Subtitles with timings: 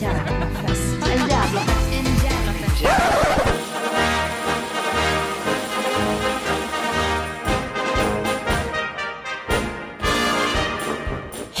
[0.00, 0.37] En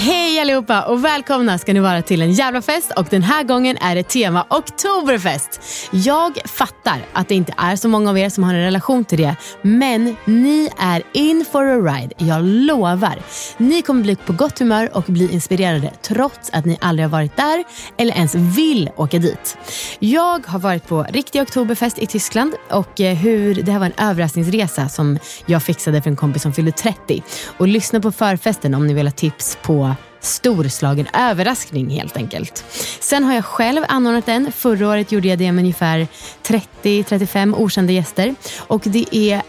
[0.00, 3.76] Hej allihopa och välkomna ska ni vara till en jävla fest och den här gången
[3.80, 5.60] är det tema Oktoberfest.
[5.90, 9.18] Jag fattar att det inte är så många av er som har en relation till
[9.18, 13.18] det men ni är in for a ride, jag lovar.
[13.56, 17.36] Ni kommer bli på gott humör och bli inspirerade trots att ni aldrig har varit
[17.36, 17.64] där
[17.96, 19.58] eller ens vill åka dit.
[19.98, 24.08] Jag har varit på riktig Oktoberfest i Tyskland och eh, hur det här var en
[24.10, 27.22] överraskningsresa som jag fixade för en kompis som fyllde 30.
[27.56, 29.88] Och lyssna på förfesten om ni vill ha tips på
[30.20, 32.64] storslagen överraskning helt enkelt.
[33.00, 34.52] Sen har jag själv anordnat en.
[34.52, 36.08] Förra året gjorde jag det med ungefär
[36.42, 38.34] 30-35 okända gäster.
[38.58, 39.42] Och det är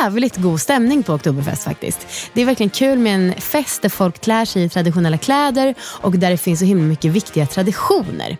[0.00, 2.30] jävligt god stämning på Oktoberfest faktiskt.
[2.32, 6.12] Det är verkligen kul med en fest där folk klär sig i traditionella kläder och
[6.12, 8.36] där det finns så himla mycket viktiga traditioner.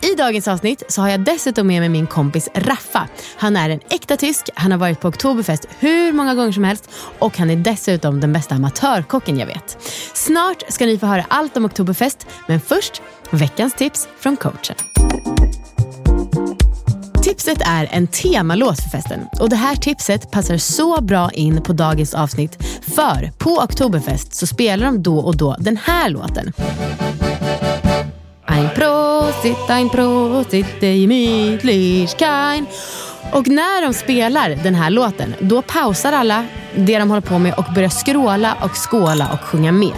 [0.00, 3.08] I dagens avsnitt så har jag dessutom med mig min kompis Raffa.
[3.36, 6.90] Han är en äkta tysk, han har varit på Oktoberfest hur många gånger som helst
[7.18, 9.78] och han är dessutom den bästa amatörkocken jag vet.
[10.14, 14.76] Snart ska ni få höra allt om Oktoberfest, men först veckans tips från coachen.
[17.22, 21.72] Tipset är en temalåt för festen och det här tipset passar så bra in på
[21.72, 26.52] dagens avsnitt för på Oktoberfest så spelar de då och då den här låten.
[28.50, 32.66] Ein Prosit, ein Prosit, det gemütlich kein.
[33.32, 36.44] Och när de spelar den här låten, då pausar alla
[36.74, 39.96] det de håller på med och börjar skråla och skåla och sjunga med.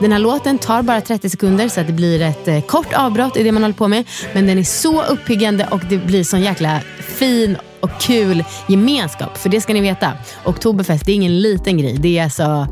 [0.00, 3.36] Den här låten tar bara 30 sekunder så att det blir ett eh, kort avbrott
[3.36, 4.04] i det man håller på med.
[4.32, 9.38] Men den är så uppiggande och det blir sån jäkla fin och kul gemenskap.
[9.38, 10.12] För det ska ni veta,
[10.44, 11.96] Oktoberfest det är ingen liten grej.
[11.98, 12.68] Det är alltså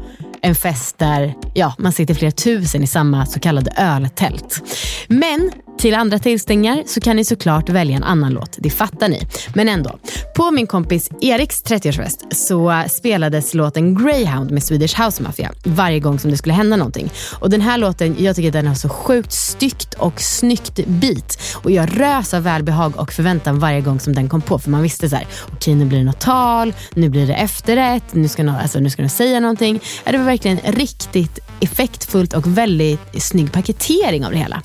[0.46, 4.62] en fest där ja, man sitter flera tusen i samma så kallade öltält.
[5.08, 9.26] Men till andra tillställningar så kan ni såklart välja en annan låt, det fattar ni.
[9.54, 9.98] Men ändå,
[10.36, 16.18] på min kompis Eriks 30-årsfest så spelades låten Greyhound med Swedish House Mafia varje gång
[16.18, 17.10] som det skulle hända någonting.
[17.40, 21.38] Och den här låten, jag tycker den har så sjukt styggt och snyggt beat.
[21.54, 24.58] Och jag rös av välbehag och förväntan varje gång som den kom på.
[24.58, 27.34] För man visste så här, okej okay, nu blir det något tal, nu blir det
[27.34, 29.80] efterrätt, nu ska, någon, alltså, nu ska de säga någonting.
[30.04, 34.62] Det var verkligen riktigt effektfullt och väldigt snygg paketering av det hela.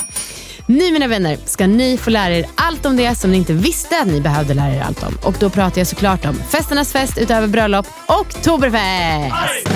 [0.65, 4.01] Nu mina vänner ska ni få lära er allt om det som ni inte visste
[4.01, 5.17] att ni behövde lära er allt om.
[5.23, 9.67] Och då pratar jag såklart om festernas fest utöver bröllop, Oktoberfest!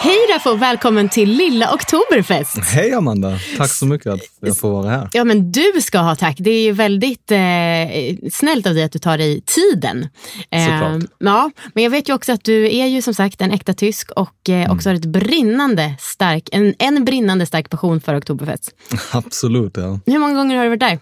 [0.00, 2.58] Hej Raffo, välkommen till lilla Oktoberfest.
[2.58, 5.08] Hej Amanda, tack så mycket att jag får vara här.
[5.12, 6.36] Ja men du ska ha tack.
[6.38, 10.08] Det är ju väldigt eh, snällt av dig att du tar dig tiden.
[10.34, 11.02] Såklart.
[11.02, 13.74] Eh, ja, men jag vet ju också att du är ju som sagt en äkta
[13.74, 18.70] tysk och eh, också har ett brinnande stark, en, en brinnande stark passion för Oktoberfest.
[19.12, 20.00] Absolut, ja.
[20.06, 20.98] Hur många gånger har du varit där?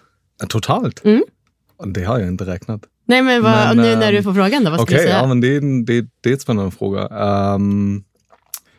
[0.47, 1.05] Totalt?
[1.05, 1.23] Mm.
[1.85, 2.81] Det har jag inte räknat.
[3.07, 5.11] Nej men, vad, Men, nu när du ehm, får frågan då, vad skulle Okej, du
[5.11, 5.21] säga?
[5.21, 7.07] ja, men det, är, det, det är en spännande fråga.
[7.07, 8.03] Ehm,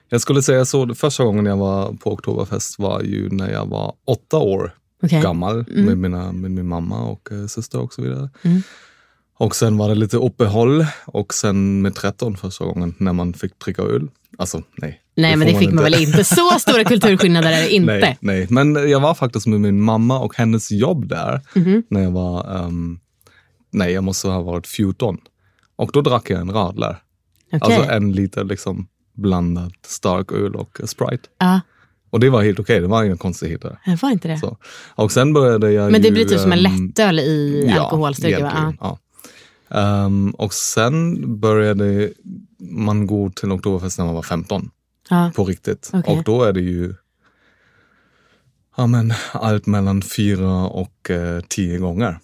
[0.09, 3.95] jag skulle säga så, första gången jag var på Oktoberfest var ju när jag var
[4.07, 5.22] åtta år Okej.
[5.22, 5.84] gammal Mm.
[5.84, 8.31] med, mina, med min mamma och eh, syster och så vidare.
[8.43, 8.63] Mm.
[9.39, 13.59] Och sen var det lite uppehåll och sen med 13 första gången när man fick
[13.59, 14.09] dricka öl.
[14.39, 15.01] Alltså nej.
[15.16, 15.99] Nej men får det fick man inte.
[15.99, 16.25] väl inte.
[16.34, 17.93] Så stora kulturskillnader är det inte.
[18.01, 21.83] Nej, nej, men jag var faktiskt med min mamma och hennes jobb där Mhm.
[21.91, 22.99] när jag var, ehm,
[23.71, 25.19] nej jag måste ha varit 14.
[25.77, 26.97] Och då drack jag en radler.
[27.53, 27.59] Okej.
[27.77, 28.87] Alltså en liter liksom
[29.18, 31.28] blandad stark öl och Sprite.
[31.38, 31.60] Ja,
[32.10, 33.78] Och det var helt okej, det var inga konstigheter.
[33.84, 34.38] det var inte det.
[34.38, 34.56] Så.
[34.94, 38.42] Och sen började jag Men det ju, blir typ som en ehm, lättöl i alkoholstyrka
[38.42, 38.74] va?
[38.80, 38.98] ja.
[39.70, 42.10] Ehm, och sen började
[42.59, 44.70] man gå till Oktoberfest när man var 15.
[45.10, 45.32] Ja.
[45.36, 45.91] på riktigt.
[45.92, 46.18] Okej.
[46.18, 46.94] Och då är det ju
[48.76, 52.18] ja, men, allt mellan fyra och eh, tio gånger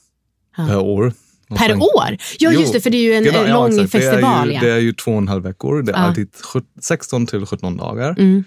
[0.56, 1.12] per år.
[1.48, 2.10] Per sen- år?
[2.10, 3.92] Ja, Jo, just det, för det är ju en genau, eh, ja, lång exakt.
[3.92, 4.48] festival.
[4.48, 4.60] Det är, ju, ja.
[4.60, 5.82] det är ju två och en halv veckor.
[5.82, 6.00] Det är Ja.
[6.02, 8.10] alltid sjut- 16 till 17 dagar.
[8.18, 8.44] Mm.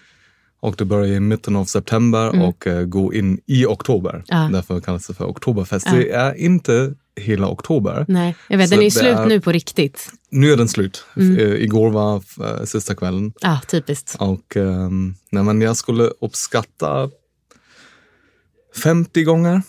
[0.60, 4.24] Och det börjar i mitten av september och eh, går in i oktober.
[4.28, 4.50] Ja.
[4.54, 5.86] Därför kallas det för oktoberfest.
[5.90, 5.94] Ja.
[5.98, 8.06] Det är inte hela oktober.
[8.08, 8.70] Nej, jag vet.
[8.70, 10.10] Så Den är slut är- nu på riktigt.
[10.30, 11.06] Nu är den slut.
[11.18, 11.38] Mm.
[11.38, 13.34] Eh, igår var eh, sista kvällen.
[13.42, 14.16] Ja, typiskt.
[14.20, 17.10] Och ehm, nej, men jag skulle uppskatta
[18.84, 19.62] 50 gånger.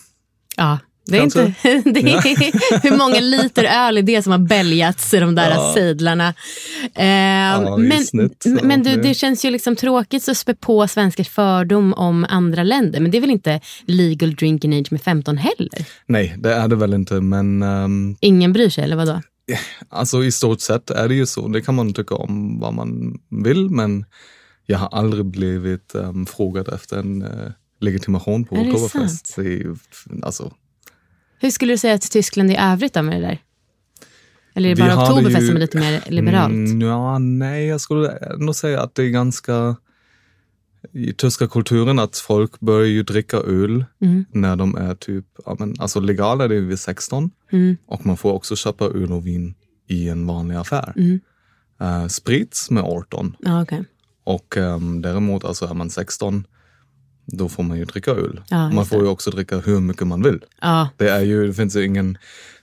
[0.57, 0.77] Ja.
[1.09, 1.43] Det är Kanske.
[1.63, 5.49] inte, det är, hur många liter öl är det som har bälgats i de där
[5.51, 5.71] Ja.
[5.75, 6.33] sejdlarna?
[6.95, 7.07] Eh, i
[7.77, 8.29] men
[8.63, 12.63] men ja, du, det- känns ju liksom tråkigt att spä på svenskars fördom om andra
[12.63, 12.99] länder.
[12.99, 15.85] Men det är väl inte legal drinking age med 15 heller?
[16.05, 17.13] Nej, det är det väl inte.
[17.21, 19.21] Men ehm, Ingen bryr sig, eller vadå?
[19.89, 21.47] alltså i stort sett är det ju så.
[21.47, 23.69] Det kan man tycka om vad man vill.
[23.69, 24.05] Men
[24.65, 27.51] jag har aldrig blivit um, frågad efter en eh,
[27.81, 29.37] legitimation på Oktoberfest.
[30.23, 30.51] Alltså,
[31.39, 33.41] Hur skulle du säga att Tyskland i övrigt då med det där?
[34.53, 36.53] Eller är det bara Oktoberfest som är lite mer liberalt?
[36.53, 39.75] Mm, ja, nej, jag skulle nog säga att det är ganska
[40.91, 44.25] i tyska kulturen att folk börjar ju dricka öl Mm.
[44.31, 47.77] när de är typ, ja, men, alltså legal är det vid 16 Mm.
[47.85, 49.55] och man får också köpa öl och vin
[49.87, 50.93] i en vanlig affär.
[50.95, 51.19] Mm.
[51.81, 53.83] Uh, sprit med 18 Ja, okej.
[54.23, 56.47] och ehm, däremot alltså är man 16
[57.31, 58.41] då får man ju dricka öl.
[58.49, 60.39] Ja, man får ju också dricka hur mycket man vill.
[60.61, 62.17] Ja, Det är ju, det finns ju ingen,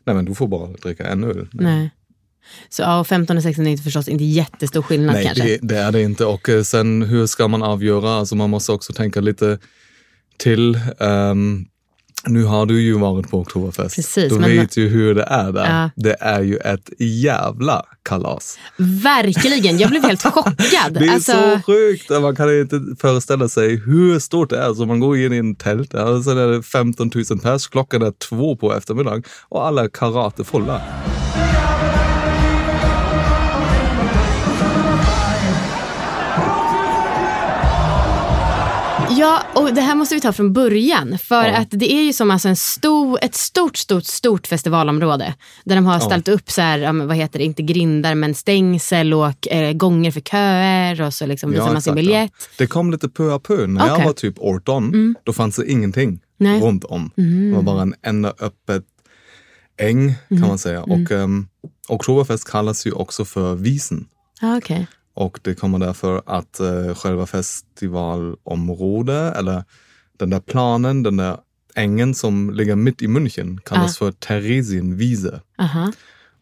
[0.05, 1.49] nej men du får bara dricka en öl.
[1.53, 1.91] nej.
[2.69, 5.45] Så ja, och 15 och 16 är inte förstås inte jättestor skillnad Nej, kanske?
[5.45, 6.25] det, det är det inte.
[6.25, 8.11] Och eh, sen hur ska man avgöra?
[8.15, 9.59] Alltså man måste också tänka lite
[10.37, 10.81] till.
[11.01, 11.67] Ehm,
[12.27, 13.97] nu har du ju varit på Oktoberfest.
[13.97, 15.81] Precis, du men- vet ju hur det är där.
[15.83, 15.91] Ja.
[15.97, 18.59] Det är ju ett jävla kalas.
[18.77, 20.55] Verkligen, jag blev helt chockad.
[20.95, 22.11] Det är alltså, så sjukt.
[22.11, 24.75] Man kan inte föreställa sig hur stort det är.
[24.75, 27.67] Så man går in i en tält och så är det 15 000 pers.
[27.69, 30.81] Klockan är två på eftermiddagen och alla är karatefulla.
[39.17, 41.19] Ja, och det här måste vi ta från början.
[41.19, 41.57] För Ja.
[41.57, 45.35] att det är ju som alltså en stor, ett stort, stort, stort festivalområde.
[45.65, 49.15] Där de har ställt upp så här, ja, vad heter det, inte grindar men stängsel
[49.15, 52.31] och eh, gånger för köer och så liksom visar man sin biljett.
[52.39, 52.47] Ja.
[52.59, 53.67] Det kom lite pö à pö.
[53.67, 54.05] När jag Okej.
[54.07, 56.61] var typ 18, då fanns det ingenting Nej.
[56.61, 57.11] runt om.
[57.17, 58.83] Det var bara en enda öppet
[59.81, 60.83] äng kan man säga.
[60.83, 61.49] Och um,
[61.89, 64.07] Oktoberfest kallas ju också för Wiesen.
[64.41, 64.87] Ja, okej.
[65.17, 69.65] Och det kommer därför att uh, själva festivalområdet, eller
[70.17, 71.39] den där planen, den där
[71.75, 75.41] ängen som ligger mitt i München kallas för Theresienwiese.
[75.59, 75.93] Aha.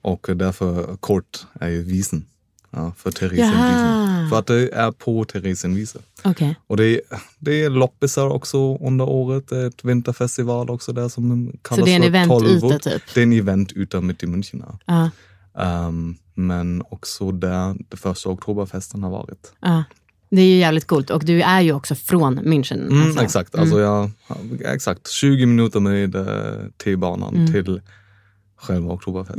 [0.03, 2.27] Och därför kort är ju Wiesen.
[2.71, 3.15] Ja, för Jaha.
[3.19, 4.29] Theresienwiese.
[4.31, 5.99] För att det är på Theresienwiese.
[6.25, 6.57] Okej.
[6.67, 7.01] Och det är,
[7.39, 9.49] det är loppisar också under året.
[9.49, 13.03] Det är ett vinterfestival också där som kallas Så det är en för eventyta typ?
[13.15, 14.77] Det är en eventyta mitt i München.
[14.85, 15.11] Ja.
[15.59, 19.53] Ehm, men också där det första oktoberfesten har varit.
[19.61, 19.85] ja.
[20.31, 22.87] Det är ju jävligt coolt och du är ju också från München.
[22.87, 23.23] Mm, alltså.
[23.23, 24.11] Exakt, alltså jag,
[24.65, 26.13] exakt 20 minuter med
[26.85, 27.53] T-banan Mm.
[27.53, 27.81] till
[28.65, 29.39] själva oktoberfest.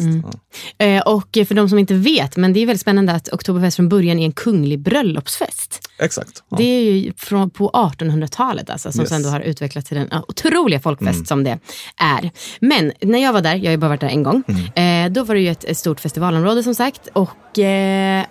[0.77, 0.85] Ja.
[0.85, 3.89] Eh, och för de som inte vet, men det är väldigt spännande att Oktoberfest från
[3.89, 5.89] början är en kunglig bröllopsfest.
[5.99, 6.43] Exakt.
[6.49, 6.57] Ja.
[6.57, 9.09] Det är ju från, på 1800-talet alltså, som Yes.
[9.09, 11.25] sen då har utvecklats till den otroliga folkfest Mm.
[11.25, 11.59] som det
[11.97, 12.31] är.
[12.59, 14.43] Men när jag var där, jag har ju bara varit där en gång,
[14.75, 15.05] Mm.
[15.07, 17.07] eh, då var det ju ett, ett stort festivalområde som sagt.
[17.13, 18.25] Och eh,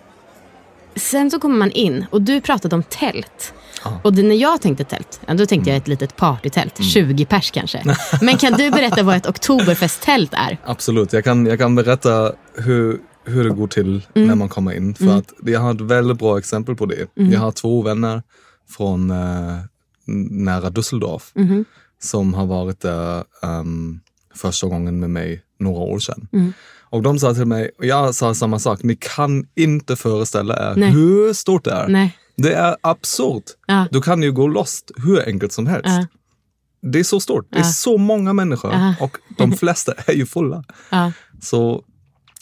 [0.96, 3.54] sen så kommer man in och du pratade om tält.
[4.02, 6.88] Och det, när jag tänkte tält, ja, då tänkte jag ett litet partytält, Mm.
[6.90, 7.82] 20 pers kanske.
[8.22, 10.58] Men kan du berätta vad ett oktoberfesttält är?
[10.64, 14.28] Absolut, jag kan, jag kan berätta hur, hur det går till Mm.
[14.28, 14.94] när man kommer in.
[14.94, 17.06] För att jag har ett väldigt bra exempel på det.
[17.16, 17.32] Mm.
[17.32, 18.22] Jag har två vänner
[18.70, 19.58] från eh,
[20.30, 21.64] nära Düsseldorf Mhm.
[22.02, 24.00] som har varit där ehm,
[24.34, 26.28] första gången med mig några år sedan.
[26.94, 30.74] Och de sa till mig, och jag sa samma sak, ni kan inte föreställa er
[30.76, 30.90] Nej.
[30.90, 31.88] hur stort det är.
[31.88, 32.16] Nej.
[32.36, 33.44] Det är absurt.
[33.66, 33.86] Ja.
[33.90, 35.86] Du kan ju gå lost hur enkelt som helst.
[35.86, 36.06] Ja.
[36.92, 37.46] Det är så stort.
[37.50, 37.64] Det är Ja.
[37.68, 38.94] så många människor Ja.
[39.00, 40.64] och de flesta är ju fulla.
[40.90, 41.12] Ja.
[41.42, 41.82] Så,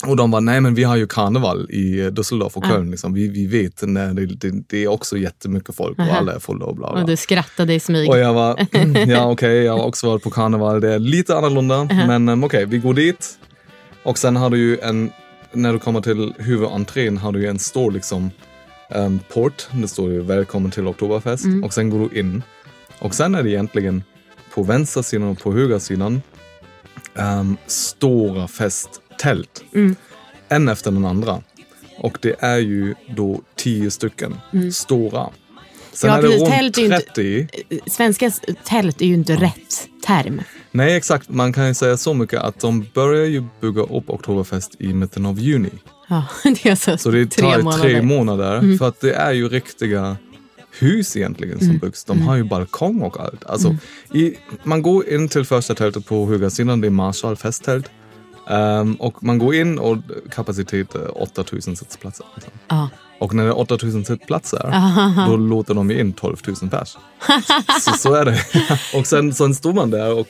[0.06, 2.68] och de var nej men vi har ju karneval i Düsseldorf och Ja.
[2.68, 2.90] Köln.
[2.90, 3.12] Liksom.
[3.14, 6.16] Vi, vi vet när det, det, det är också jättemycket folk och Aha.
[6.18, 7.00] alla är fulla och bla bla.
[7.02, 8.08] Och du skrattade i smyg.
[8.10, 10.80] Och jag var, mm, ja okej, jag har också varit på karneval.
[10.80, 13.38] Det är lite annorlunda, men um, okej, vi går dit.
[14.02, 15.12] Och sen har du ju en,
[15.52, 18.30] när du kommer till huvudentrén har du ju en stor liksom
[18.90, 19.68] um, port.
[19.72, 21.44] Det står ju välkommen till Oktoberfest.
[21.64, 22.42] Och sen går du in.
[22.98, 24.04] Och sen är det egentligen
[24.54, 26.22] på vänster sidan och på höger sidan
[27.14, 29.64] um, stora festtält.
[30.48, 31.42] En efter den andra.
[31.98, 34.34] Och det är ju då tio stycken
[34.72, 35.28] stora.
[35.92, 36.40] Sen Ja, är det precis.
[36.42, 37.48] runt Tält är ju inte-
[37.80, 37.90] 30.
[37.90, 38.30] Svenska
[38.64, 40.42] tält är ju inte rätt term.
[40.72, 41.28] Nej, exakt.
[41.28, 45.26] Man kan ju säga så mycket att de börjar ju bygga upp Oktoberfest i mitten
[45.26, 45.70] av juni.
[46.08, 47.84] Ja, det är alltså Så det tre tar ju månader.
[47.84, 47.92] Mm.
[47.94, 48.76] tre månader.
[48.78, 50.16] För att det är ju riktiga
[50.78, 52.04] hus egentligen som byggs.
[52.04, 53.44] De har ju balkong och allt.
[53.46, 53.80] Alltså, Mm.
[54.14, 57.90] i, man går in till första tältet på högersidan, det är Marshall festtält.
[58.50, 59.96] Ehm, och man går in och
[60.30, 62.26] kapacitet är 8000 sittplatser.
[62.34, 62.52] Liksom.
[62.68, 62.88] Ja.
[63.18, 64.72] Och när det är 8000 sittplatser,
[65.28, 66.96] då låter de in 12 000 pers.
[67.80, 68.38] så, så är det.
[68.98, 70.28] och sen, sen står man där och,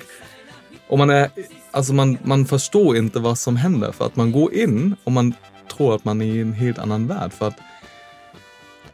[0.92, 1.30] och man, är,
[1.70, 3.92] alltså man, man förstår inte vad som händer.
[3.92, 5.34] För att man går in och man
[5.76, 7.32] tror att man är i en helt annan värld.
[7.32, 7.58] För att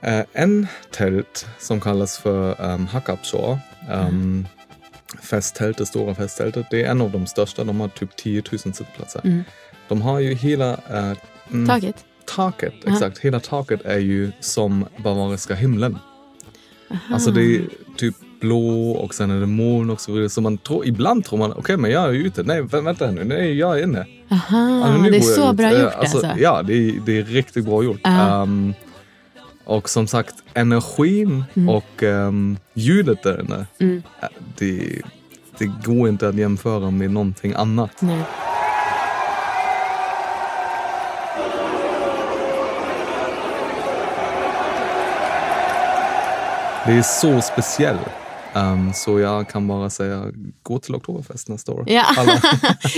[0.00, 3.58] eh, en tält som kallas för um, Hackupshaw,
[3.90, 4.46] um,
[5.22, 7.64] festtält, det stora festtältet, det är en av de största.
[7.64, 9.44] De har typ 10 000 sittplatser.
[9.88, 11.12] De har ju hela eh,
[11.50, 12.04] mm, Taget.
[12.24, 13.18] taket, exakt.
[13.18, 15.98] Hela taket är ju som bavariska himlen.
[17.10, 17.62] Alltså det är
[17.96, 20.28] typ blå och sen är det moln och så vidare.
[20.28, 22.42] Så man tror, ibland tror man, okej men jag är ute.
[22.42, 24.06] Nej vä- vänta nu, nej jag är inne.
[24.30, 24.58] Aha,
[24.92, 25.56] men nu det är så ut.
[25.56, 26.26] bra Eh, gjort alltså.
[26.38, 28.00] Ja, det är, det är riktigt bra gjort.
[28.02, 28.42] Ja.
[28.42, 28.74] Ehm,
[29.64, 34.02] och som sagt, energin och um, ljudet där inne, Mm.
[34.22, 34.28] eh,
[34.58, 35.02] det,
[35.58, 37.90] det går inte att jämföra med någonting annat.
[38.00, 38.22] Nej.
[46.86, 48.00] Det är så speciellt.
[48.58, 50.24] Ehm, så jag kan bara säga,
[50.62, 51.84] gå till Oktoberfest nästa år.
[51.86, 52.04] Ja.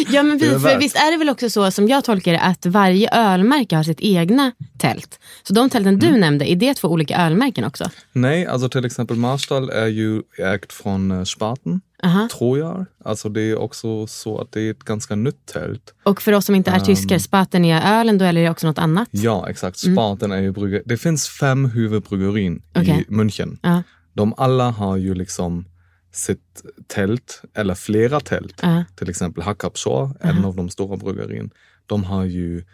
[0.09, 2.67] Ja men precis, för visst är det väl också så som jag tolkar det att
[2.67, 5.19] varje ölmärke har sitt egna tält.
[5.43, 6.21] Så de tälten du Mm.
[6.21, 7.91] nämnde, är det två olika ölmärken också?
[8.13, 12.29] Nej, alltså till exempel Marstall är ju ägt från eh, Spaten, Aha.
[12.39, 12.87] tror jag.
[13.05, 15.95] Alltså det är också så att det är ett ganska nytt tält.
[16.03, 18.67] Och för oss som inte är tyskar, Spaten är ölen då eller är det också
[18.67, 19.09] något annat?
[19.11, 19.79] Ja, exakt.
[19.79, 20.83] Spaten är ju bryggeri.
[20.87, 23.07] Det finns fem huvudbryggerin Okej.
[23.09, 23.59] i München.
[23.63, 23.83] Ja.
[24.13, 25.65] De alla har ju liksom
[26.13, 28.55] sitt tält, eller flera tält.
[28.63, 28.85] Ja.
[28.97, 31.51] Till exempel Hackapshaw, en av de stora bryggerin.
[31.87, 32.65] De har ju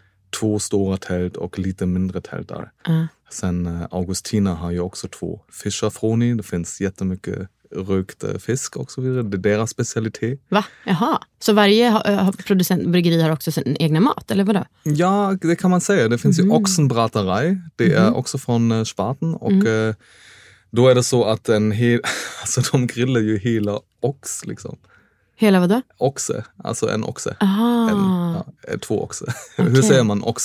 [0.40, 2.70] två stora tält och lite mindre tält där.
[2.86, 3.06] Ja.
[3.30, 5.40] Sen eh, Augustina har ju också två.
[5.52, 9.22] Fischerfroni, det finns jättemycket rökt eh, fisk och så vidare.
[9.22, 10.40] Det är deras specialitet.
[10.48, 10.64] Va?
[10.84, 11.18] Jaha.
[11.38, 14.64] Så varje ha- producent, bryggeri har också sin egna mat, eller vadå?
[14.82, 16.08] Ja, det kan man säga.
[16.08, 16.50] Det finns Mm.
[16.50, 17.58] ju Ochsenbraterei.
[17.76, 19.34] Det är också från eh, Spaten.
[19.34, 19.94] Och Mm.
[20.76, 22.00] Eh, då är det så att en hel,
[22.40, 24.76] alltså de grillar ju hela ox liksom.
[25.38, 25.82] Hela vadå?
[25.98, 27.36] Oxe, alltså en oxe.
[27.40, 27.90] Aha.
[27.90, 29.24] En, ja, eh, två oxe.
[29.56, 30.42] Hur säger man ox?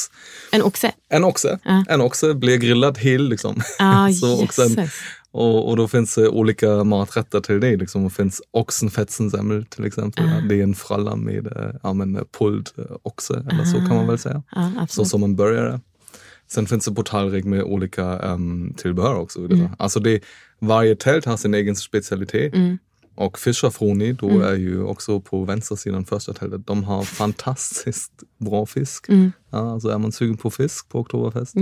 [0.51, 0.91] En oxe?
[1.09, 1.59] En oxe.
[1.63, 1.85] Ja.
[1.89, 3.61] En oxe blir grillad hel liksom.
[3.79, 4.91] Ah, Så, jösses.
[5.31, 7.75] och, och då finns det olika maträtter till det.
[7.75, 8.03] Liksom.
[8.03, 10.25] Det finns oxenfetzensemmel till exempel.
[10.25, 10.41] Ah.
[10.50, 13.95] Det är en fralla med eh, ja, men, eh, pulled eh, oxe, eller så kan
[13.95, 14.43] man väl säga.
[14.51, 15.79] Ja, Så som en burgare.
[16.51, 19.39] Sen finns det på tallrik med olika um, tillbehör också.
[19.39, 19.70] Mm.
[19.77, 20.24] Alltså det,
[20.60, 22.55] varje tält har sin egen specialitet.
[22.55, 22.77] Mm.
[23.15, 26.67] Och Fischerfroni, då är ju också på vänstersidan första tältet.
[26.67, 29.10] De har fantastiskt bra fisk.
[29.10, 29.31] Mm.
[29.50, 31.55] Alltså är man sugen på fisk på Oktoberfest,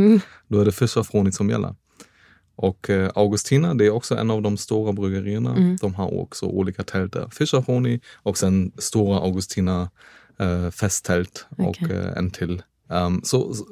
[0.47, 1.75] då är det Fischerfroni som gäller.
[2.55, 5.55] Och eh, Augustina, det är också en av de stora bryggerierna.
[5.55, 5.77] Mm.
[5.81, 7.29] De har också olika tält där.
[7.31, 9.89] Fischerfroni och sen stora Augustina
[10.39, 11.97] eh, festtält och Okej.
[11.97, 12.63] eh, en till.
[12.89, 13.65] Um, så, så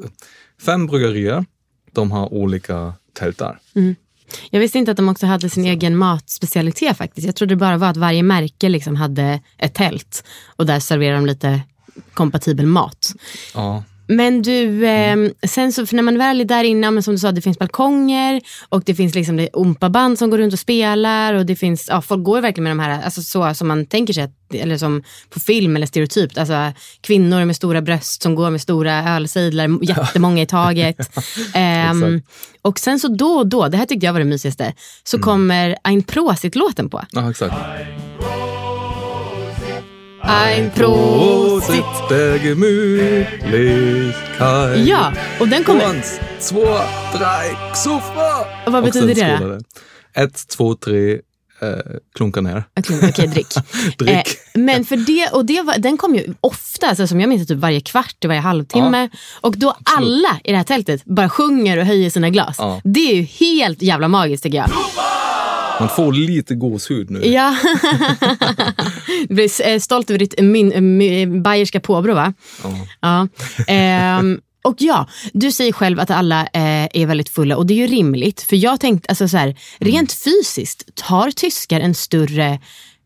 [0.62, 1.46] fem bryggerier,
[1.92, 3.60] de har olika tält där.
[4.50, 7.26] Jag visste inte att de också hade sin egen matspecialitet faktiskt.
[7.26, 10.24] Jag trodde det bara var att varje märke liksom hade ett tält
[10.56, 11.62] och där serverar de lite
[12.14, 13.14] kompatibel mat.
[13.54, 17.14] Ja, Men du, eh, sen så, för när man väl är där inne, men som
[17.14, 20.60] du sa, det finns balkonger och det finns liksom det ompaband som går runt och
[20.60, 23.86] spelar och det finns, ja, folk går verkligen med de här, alltså så som man
[23.86, 28.36] tänker sig, att, eller som på film eller stereotypt, alltså kvinnor med stora bröst som
[28.36, 31.00] går med stora ölsidlar, jättemånga i taget.
[31.54, 32.26] Exakt.
[32.62, 34.74] och sen så då och då, det här tyckte jag var det mysigaste,
[35.04, 37.04] så kommer Ein Prosit-låten på.
[37.12, 37.56] ja exakt.
[40.22, 41.84] Ein Prosit!
[42.10, 44.88] der Gemütlichkeit.
[44.88, 45.86] Ja, och den kommer...
[45.86, 46.20] Eins,
[46.50, 46.66] två,
[47.14, 47.56] tre!
[48.66, 49.60] Och vad Och betyder det då?
[50.22, 51.20] Ett, två, tre, eh,
[52.16, 52.64] klunka ner.
[52.80, 53.48] Okej, okej, drick.
[53.98, 54.10] Drick.
[54.10, 57.48] Eh, men för det, och det var, den kom ju ofta, alltså, som jag minns
[57.48, 59.10] typ varje kvart, varje halvtimme.
[59.42, 62.56] Och då alla i det här tältet bara sjunger och höjer sina glas.
[62.60, 62.82] Ja.
[62.84, 64.70] Det är ju helt jävla magiskt tycker jag.
[65.79, 67.19] Man får lite gåshud nu.
[67.25, 67.55] Ja.
[69.27, 72.34] du blir stolt över ditt min, min, bayerska påbrå va?
[72.63, 72.88] Ja.
[73.01, 73.27] Ja.
[73.67, 77.88] Ehm, och ja, du säger själv att alla eh, är väldigt fulla och det är
[77.88, 78.41] ju rimligt.
[78.41, 82.60] För jag tänkte, alltså så här, rent fysiskt, tar tyskar en större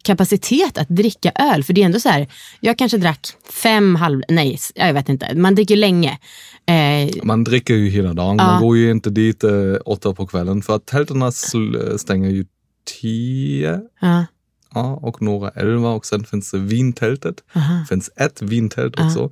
[0.03, 1.63] kapacitet att dricka öl.
[1.63, 2.27] För det är ändå så här,
[2.59, 3.27] jag kanske drack
[3.63, 6.19] fem halv, nej jag vet inte, man dricker länge.
[6.65, 8.35] Eh, Man dricker ju hela dagen.
[8.39, 8.45] Ja.
[8.45, 9.51] Man går ju inte dit eh,
[9.85, 12.45] åtta på kvällen för att tälterna sl- stänger ju
[12.83, 13.81] tio.
[13.99, 14.25] ja,
[14.73, 17.43] Ja, och några elva och sen finns det vintältet.
[17.55, 19.31] aha, finns ett vintält också.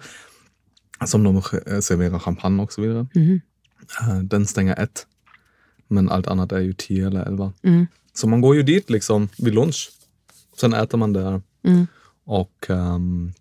[1.05, 3.07] Som de eh, serverar champagne och så vidare.
[4.01, 5.07] Eh, Den stänger ett.
[5.87, 7.53] Men allt annat är ju tio eller elva.
[7.63, 9.91] mm, Så man går ju dit liksom vid lunch.
[10.57, 11.87] Sen äter man där mm.
[12.25, 13.33] och um,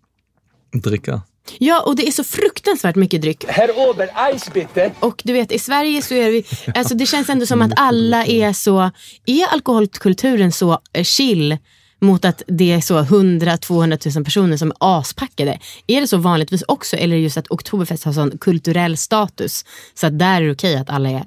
[0.71, 1.21] dricker.
[1.57, 3.45] Ja, och det är så fruktansvärt mycket dryck.
[3.47, 4.91] Herr Ober, Eis bitte.
[4.99, 8.25] Och du vet, i Sverige så är vi, alltså det känns ändå som att alla
[8.25, 8.91] är så,
[9.25, 11.57] är alkoholkulturen så eh, chill
[12.01, 15.59] mot att det är så 100-200 000 personer som är aspackade.
[15.87, 19.65] Är det så vanligtvis också eller är det just att Oktoberfest har sån kulturell status
[19.93, 21.25] så att där är det okej att alla är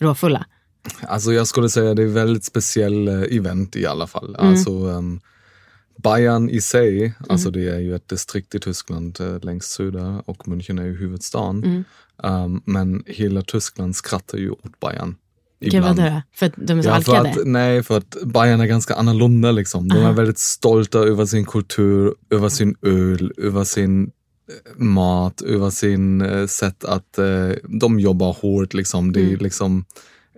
[0.00, 0.46] råfulla?
[1.00, 4.36] Alltså jag skulle säga det är väldigt speciell eh, event i alla fall.
[4.36, 5.20] Alltså um,
[6.04, 10.44] Bayern i sig, alltså det är ju ett distrikt i Tyskland eh, längst söder och
[10.46, 11.84] München är ju huvudstaden.
[12.16, 15.16] Um, men hela Tyskland skrattar ju åt Bayern.
[15.72, 16.22] Vadå då?
[16.34, 17.30] För att de är så Ja, alkade?
[17.30, 19.52] att, nej, för att Bayern är ganska annorlunda.
[19.52, 19.88] Liksom.
[19.88, 25.70] De är väldigt stolta över sin kultur, över sin öl, över sin eh, mat, över
[25.70, 28.74] sin eh, sätt att eh, de jobbar hårt.
[28.74, 29.12] Liksom.
[29.12, 29.84] Det är liksom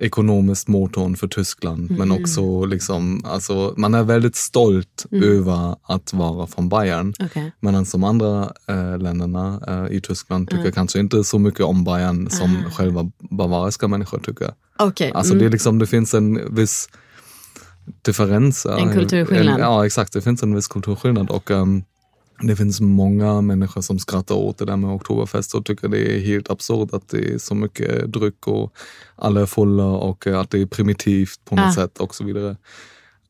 [0.00, 1.90] ekonomiskt motorn för Tyskland.
[1.90, 7.14] Men också liksom, alltså, man är väldigt stolt över att vara från Bayern.
[7.20, 7.52] Okej.
[7.60, 12.30] Medan de andra eh, länderna eh, i Tyskland tycker kanske inte så mycket om Bayern
[12.30, 14.50] som själva bavariska människor tycker.
[14.78, 15.40] Okej, Alltså mm.
[15.40, 16.88] det, är liksom, det finns en viss
[18.02, 18.66] differens.
[18.70, 18.78] ja.
[18.78, 19.54] En kulturskillnad.
[19.54, 20.12] En- Ja, exakt.
[20.12, 21.30] Det finns en viss kulturskillnad.
[21.30, 21.84] Och ehm,
[22.40, 26.20] det finns många människor som skrattar åt det där med Oktoberfest och tycker det är
[26.20, 28.72] helt absurt att det är så mycket dryck och
[29.16, 31.72] alla är fulla och att det är primitivt på något Ah.
[31.72, 32.56] sätt och så vidare.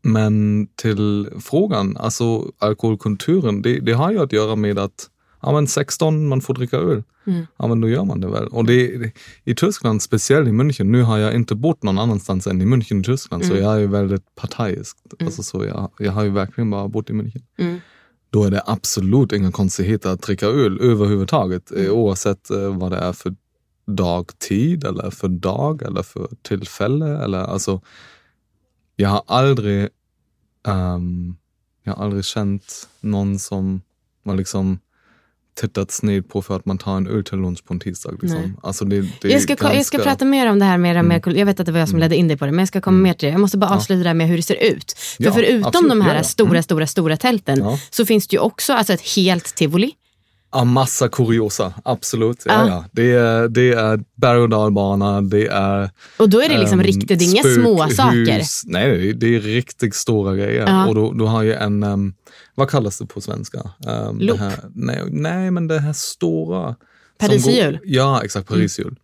[0.03, 5.11] Men till frågan, alltså alkoholkulturen, det, det har ju att göra med att
[5.43, 7.03] ja, men 16, man får dricka öl.
[7.27, 7.47] Mm.
[7.57, 8.47] Ja men då gör man det väl.
[8.49, 9.13] Och det, det,
[9.45, 13.01] i Tyskland, speciellt i München, nu har jag inte bott någon annanstans än i München
[13.01, 14.97] i Tyskland så jag är ju väldigt partajsk.
[15.21, 17.43] Alltså, så jag, jag har ju verkligen bara bott i München.
[17.59, 17.81] Mm.
[18.31, 22.99] Då är det absolut inga konstigheter att dricka öl överhuvudtaget eh, oavsett eh, vad det
[22.99, 23.35] är för
[23.87, 27.19] dagtid eller för dag eller för tillfälle.
[27.25, 27.81] Eller, alltså,
[28.97, 29.89] jag har aldrig
[30.67, 31.37] ehm,
[31.83, 33.83] jag har aldrig känt någon som
[34.23, 34.79] man liksom
[35.61, 38.11] tittat sned på för att man tar en öl till lunch på en tisdag.
[38.23, 38.57] Liksom.
[38.63, 41.05] Alltså det, det Jag ska, ko- jag ska ganska- prata mer om det här med,
[41.05, 42.69] med jag vet att det var jag som ledde in dig på det, men jag
[42.69, 43.33] ska komma mer till det.
[43.33, 44.93] Jag måste bara avsluta det här med hur det ser ut.
[44.93, 45.89] För Ja, förutom absolut.
[45.89, 46.23] de här Ja, ja.
[46.25, 47.79] stora, stora, stora tälten Ja.
[47.91, 49.93] så finns det ju också alltså ett helt tivoli.
[50.53, 52.43] Ja, massa kuriosa, absolut.
[52.47, 52.69] Ja, Ja.
[52.69, 52.85] ja.
[52.93, 56.87] Det, är, det är berg och dalbana, det är Och då är det liksom ehm,
[56.87, 57.97] riktigt, det är inga små spökhus.
[57.97, 58.71] saker.
[58.73, 60.67] Nej, det är- riktigt stora grejer.
[60.67, 60.87] Ja.
[60.89, 62.15] Och då, då har ju en, ehm,
[62.55, 63.59] vad kallas det på svenska?
[63.87, 64.39] Um, Loop.
[64.39, 66.75] Det här, nej, nej, men det här stora.
[67.19, 67.79] Pariserhjul?
[67.85, 68.97] Ja, exakt, Pariserhjul.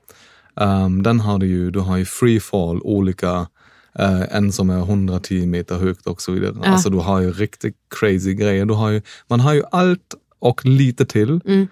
[0.56, 3.46] Um, den har du ju, du har ju freefall, olika,
[3.98, 6.54] eh, en som är 110 meter högt och så vidare.
[6.64, 6.68] Ja.
[6.70, 8.64] Alltså du har ju riktigt crazy grejer.
[8.66, 11.40] Du har ju, man har ju allt och lite till.
[11.46, 11.66] Mm.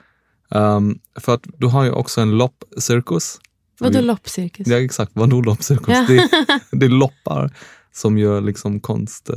[0.55, 3.39] Um, för att du har ju också en loppcirkus.
[3.81, 4.67] Vadå loppcirkus?
[4.67, 5.89] Ja exakt, vadå loppcirkus?
[5.89, 6.05] Ja.
[6.09, 6.29] Det,
[6.73, 7.51] det är loppar
[7.93, 9.31] som gör liksom konst.
[9.31, 9.37] eh,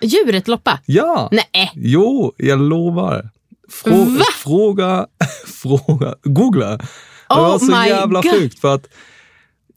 [0.00, 0.78] Djuret loppa?
[0.86, 1.28] Ja!
[1.32, 1.72] Nej.
[1.74, 3.30] Jo, jag lovar.
[3.70, 4.24] Frå, Va?
[4.36, 5.06] fråga,
[5.46, 6.76] fråga, googla.
[6.76, 6.84] Det
[7.28, 8.32] Oh var så my jävla God.
[8.32, 8.88] sjukt för att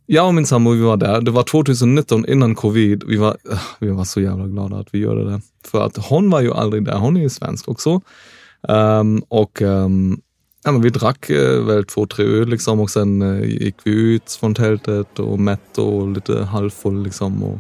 [0.06, 1.22] jag och min sambo vi var där.
[1.22, 3.04] Det var 2019 innan covid.
[3.08, 5.42] Vi var, äh, vi var så jävla glada att vi gjorde det.
[5.66, 6.98] För att hon var ju aldrig där.
[6.98, 8.02] Hon är ju svensk också.
[8.70, 10.20] Ehm, och ehm,
[10.64, 13.92] ja, men vi drack eh, väl två, tre öl liksom och sen eh, gick vi
[13.92, 17.44] ut från tältet och mätt och lite halvfull liksom.
[17.44, 17.60] Och,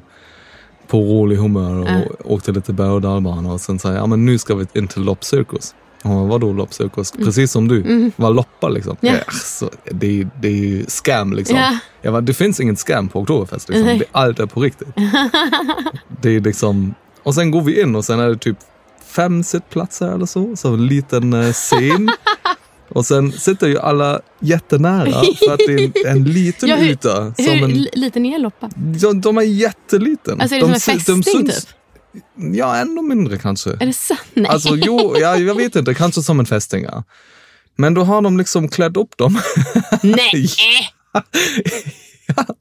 [0.87, 2.01] på rolig humör och Ja.
[2.23, 4.87] åkte lite berg och dalbana och sen sa jag, ja men nu ska vi in
[4.87, 5.75] till loppcirkus.
[6.03, 7.11] Hon vadå loppcirkus?
[7.11, 8.97] Precis som du, vad loppar liksom.
[9.01, 9.15] Mm.
[9.15, 9.21] Ja.
[9.27, 11.55] Alltså, det, är- det är ju scam liksom.
[11.57, 11.77] Ja.
[12.01, 13.69] Jag bara, det finns ingen scam på Oktoberfest.
[13.69, 13.85] Liksom.
[13.85, 13.99] Nej.
[13.99, 14.87] Det, allt är på riktigt.
[16.21, 18.57] det är liksom, och sen går vi in och sen är det typ
[19.15, 20.55] fem sittplatser eller så.
[20.55, 22.09] Så en liten eh, scen.
[22.89, 26.89] Och sen sitter ju alla jättenära för att det är en, en liten Ja, hur-
[26.89, 27.23] yta.
[27.37, 28.69] Hur Som en, li- liten är loppa?
[28.75, 30.41] de, de är jätteliten.
[30.41, 31.69] Alltså är det de, som en fästing syns- typ?
[32.55, 33.69] Ja, ännu mindre kanske.
[33.69, 34.19] Är det sant?
[34.33, 34.47] Nej.
[34.51, 36.83] Alltså jo, ja, jag vet inte, kanske som en fästing.
[36.83, 37.03] Ja.
[37.75, 39.39] Men då har de liksom klätt upp dem.
[40.01, 40.47] Nej!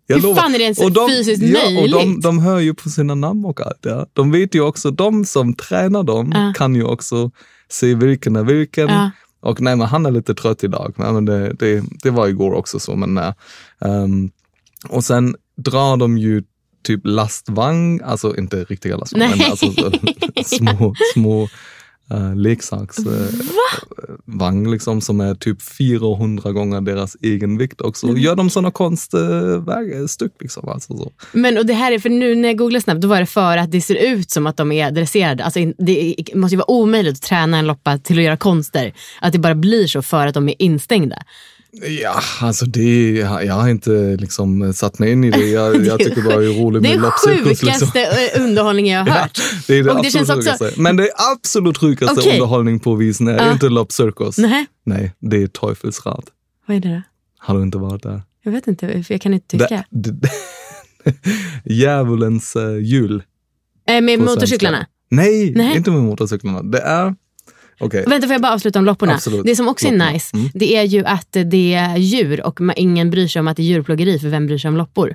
[0.07, 0.43] Jag Hur lovar.
[0.43, 2.23] fan är det ens Och de- fysiskt ja, Och de, möjligt?
[2.23, 3.79] de hör ju på sina namn och allt.
[3.83, 4.07] Ja.
[4.13, 6.53] De vet ju också, de som tränar dem Ja.
[6.57, 7.31] kan ju också
[7.69, 8.89] se vilken är vilken.
[8.89, 9.11] Ja.
[9.41, 10.93] Och nej, men han är lite trött idag.
[10.97, 12.97] Men men det, det, det var igår också så.
[12.97, 13.33] Men, nej.
[13.81, 14.31] Ehm,
[14.89, 16.43] och sen drar de ju
[16.85, 19.91] typ lastvagn, alltså inte riktiga lastvagnar, men alltså så,
[20.57, 21.49] små, små
[22.13, 28.07] uh, leksaksvagn liksom, som är typ 400 gånger deras egen vikt också.
[28.07, 28.21] Mm.
[28.21, 30.69] Gör de sådana konststyck liksom.
[30.69, 31.13] Alltså så.
[31.33, 33.57] Men och det här är, för nu när jag googlade snabbt, då var det för
[33.57, 35.45] att det ser ut som att de är dresserade.
[35.45, 38.93] Alltså, det måste ju vara omöjligt att träna en loppa till att göra konster.
[39.21, 41.17] Att det bara blir så för att de är instängda.
[42.03, 45.47] Ja, alltså det, jag har inte liksom satt mig in i det.
[45.47, 47.61] Jag, jag tycker bara det är roligt Det med är loppcirkus.
[47.61, 48.41] sjukaste Liksom.
[48.41, 49.41] eh, underhållningen jag har hört.
[49.67, 50.71] Det är det Och det absolut känns också-.
[50.81, 52.33] Men det absolut sjukaste Okej.
[52.33, 53.53] underhållning på visen är Ja.
[53.53, 54.39] inte loppcirkus.
[54.39, 56.25] Nej, Nej, det är Teufelsrad.
[56.67, 57.03] vad är det då?
[57.39, 58.23] Har du inte varit där?
[58.43, 59.85] Jag vet inte, för jag kan inte tycka.
[59.91, 60.29] Det, det,
[61.65, 63.23] djävulens uh, jul.
[63.89, 64.87] Eh, med motorcyklarna.
[65.11, 65.77] Nej, Nej.
[65.77, 66.63] inte med motorcyklarna.
[66.63, 67.15] Det är...
[67.81, 68.05] Okej.
[68.07, 69.15] Vänta, får jag bara avsluta om lopporna?
[69.15, 69.45] Absolut.
[69.47, 70.11] Det som också är Lopporna.
[70.13, 70.51] nice, Mm.
[70.55, 73.65] det är ju att det är djur och ingen bryr sig om att det är
[73.65, 75.15] djurplågeri, för vem bryr sig om loppor?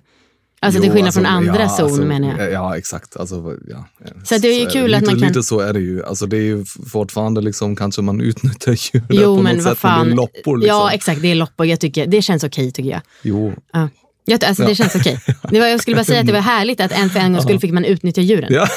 [0.61, 2.51] Alltså till Jo, skillnad alltså, från andra ja, zon alltså, menar jag.
[2.51, 3.17] Ja, exakt.
[3.17, 3.85] Alltså, ja.
[4.23, 6.03] Så det är ju Så kul lite, att man kan- Lite så är det ju.
[6.05, 9.65] Alltså, det är ju fortfarande liksom, kanske man utnyttjar djur där Jo, på men något
[9.65, 9.83] vad sätt.
[9.83, 10.11] Men det fan.
[10.11, 10.77] är loppor liksom.
[10.77, 11.21] Ja, exakt.
[11.21, 11.65] Det är loppor.
[11.65, 13.01] Jag tycker, det känns okej tycker jag.
[13.23, 13.89] Jo, Ja.
[14.25, 14.75] Jag, alltså, Det Ja.
[14.75, 15.19] känns okej.
[15.49, 17.41] Det var, jag skulle bara säga att det var härligt att en för en gång
[17.41, 18.53] skulle fick man utnyttja djuren.
[18.53, 18.67] ja.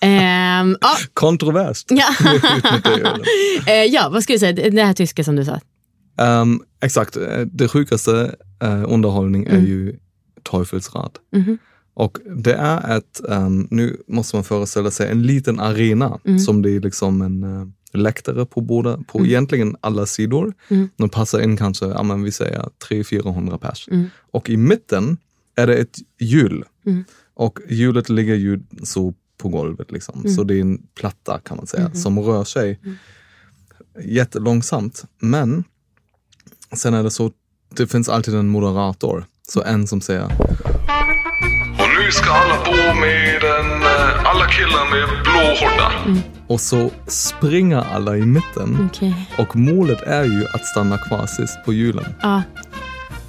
[0.00, 0.96] Ehm, ja.
[1.14, 1.86] kontroverst.
[1.90, 2.06] Ja.
[3.66, 4.70] Eh, ja, vad skulle du säga?
[4.70, 5.60] Det här tyska som du sa.
[6.18, 9.96] Ehm, exakt, Eh, det sjukaste eh, underhållning är ju
[10.50, 11.10] Teufelsrad.
[11.34, 11.58] Mm.
[11.94, 16.38] Och det är ett, ehm, nu måste man föreställa sig en liten arena Mm.
[16.38, 20.54] som det är liksom en uh, läktare på båda, på egentligen alla sidor.
[20.68, 20.88] Mm.
[20.96, 23.88] De passar in kanske, ja, men vi säger 300-400 pers.
[23.90, 24.06] Mm.
[24.30, 25.16] Och i mitten
[25.56, 26.64] är det ett hjul.
[26.86, 27.04] Mm.
[27.34, 30.20] Och hjulet ligger ju så på golvet liksom.
[30.20, 30.32] Mm.
[30.34, 31.94] Så det är en platta kan man säga Mm-hmm.
[32.02, 32.80] som rör sig
[34.04, 35.04] jättelångsamt.
[35.18, 35.64] Men
[36.76, 37.30] sen är det så,
[37.76, 39.24] det finns alltid en moderator.
[39.48, 45.08] Så en som säger Och nu ska alla bo med en, eh, alla killar med
[45.24, 46.20] blå hårda.
[46.46, 48.88] Och så springer alla i mitten.
[48.90, 49.28] Okej.
[49.38, 52.14] Och målet är ju att stanna kvar sist på hjulen.
[52.22, 52.42] Ja.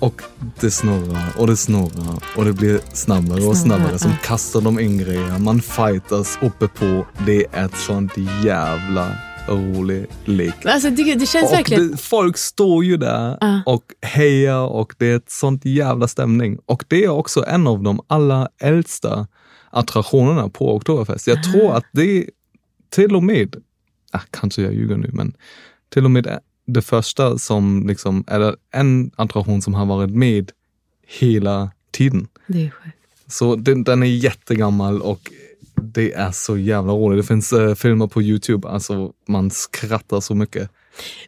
[0.02, 0.22] Och
[0.60, 4.00] det snurrar och det snurrar och det blir snabbare och snabbare.
[4.00, 5.40] Som kastar de in grejer.
[5.40, 7.06] Man fightas uppe på.
[7.26, 8.12] Det är ett sånt
[8.44, 9.12] jävla
[9.48, 10.66] rolig lek.
[10.66, 11.92] Alltså, det, det känns Och verkligen...
[11.92, 13.62] det, folk står ju där Ja.
[13.66, 16.60] och hejar och det är ett sånt jävla stämning.
[16.66, 19.28] Och det är också en av de allra äldsta
[19.70, 21.28] attraktionerna på Oktoberfest.
[21.28, 22.26] Jag tror att det
[22.90, 23.56] till och med,
[24.12, 25.34] ah, kanske jag ljuger nu, men
[25.94, 30.52] till och med det första som liksom, eller en attraktion som har varit med
[31.08, 32.28] hela tiden.
[32.48, 32.98] Det är sjukt.
[33.28, 35.32] Så den, den är jättegammal och
[35.82, 37.24] det är så jävla roligt.
[37.24, 40.70] Det finns eh, filmer på Youtube, alltså man skrattar så mycket.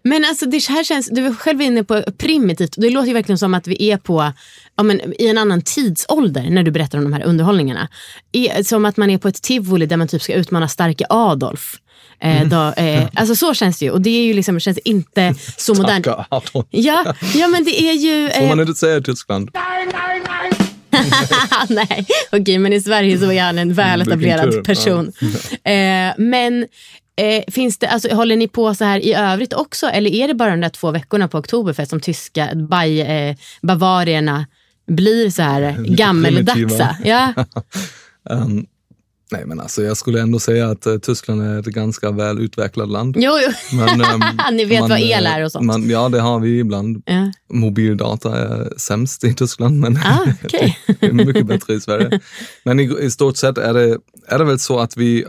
[0.04, 2.76] Men alltså det här känns, du var själv inne på primitivt.
[2.78, 4.34] Det låter ju verkligen som att vi är på,
[4.76, 7.90] ja, men, i en annan tidsålder när du berättar om de här underhållningarna.
[8.32, 11.80] I, som att man är på ett tivoli där man typ ska utmana starke Adolf.
[12.24, 13.92] Eh, då, eh, alltså så känns det ju.
[13.92, 16.06] Och det är ju liksom, känns inte så modernt.
[16.06, 16.66] Tacka Adolf.
[16.70, 18.30] Ja, ja, men det är ju...
[18.30, 19.50] Får Eh, man inte säga i Tyskland?
[21.70, 25.12] nej, okej, men i Sverige så är han en väletablerad person.
[25.64, 26.66] Eh, men
[27.18, 29.88] eh, finns det, alltså, håller ni på så här i övrigt också?
[29.88, 34.46] Eller är det bara de där två veckorna på Oktoberfest som tyska baj, eh, bavarierna
[34.88, 36.98] blir så här gammeldagsa?
[37.04, 37.34] Ja.
[38.30, 38.66] Ehm,
[39.34, 42.90] nej men alltså jag skulle ändå säga att eh, Tyskland är ett ganska väl utvecklat
[42.90, 43.16] land.
[43.20, 43.78] Jo, jo.
[43.78, 44.22] Men, ehm,
[44.56, 45.66] Ni vet vad el eh, är och sånt.
[45.66, 47.04] Man, ja, det har vi ibland.
[47.06, 47.32] Ja.
[47.54, 50.78] Mobildata är sämst i Tyskland, men Ah, okej.
[51.00, 52.20] det är mycket bättre i Sverige.
[52.64, 55.26] Men i, i stort sett är det, är det väl så att vi,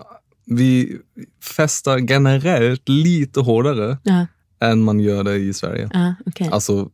[0.46, 0.96] vi
[1.42, 4.26] festar generellt lite hårdare Ja,
[4.60, 5.90] än man gör det i Sverige.
[5.92, 6.48] ja, okej.
[6.52, 6.88] Alltså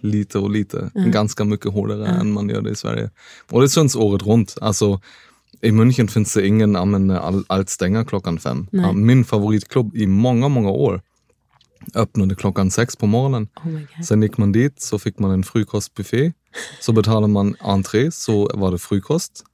[0.00, 3.10] lite och lite, ganska mycket hårdare än man gör det i Sverige.
[3.50, 4.54] Och det syns året runt.
[4.60, 5.00] Alltså,
[5.60, 8.66] I München finns det ingen, ja, men all, allt stänger klockan fem.
[8.72, 8.94] Nej.
[8.94, 11.02] Min favoritklubb i många, många år
[11.94, 13.48] öppnade klockan sex på morgonen.
[13.56, 14.02] Oh.
[14.04, 16.32] Sen gick man dit så fick man en frukostbuffé.
[16.80, 19.44] Så betalade man entré så var det frukost.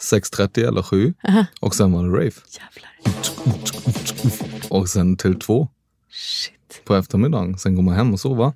[0.00, 1.14] 6.30 eller 7.
[1.28, 1.46] Aha.
[1.60, 2.32] Och sen var det rave.
[2.50, 2.90] Jävlar.
[4.70, 5.68] Och sen till två
[6.10, 6.84] Shit.
[6.84, 7.58] på eftermiddagen.
[7.58, 8.52] Sen går man hem och sover.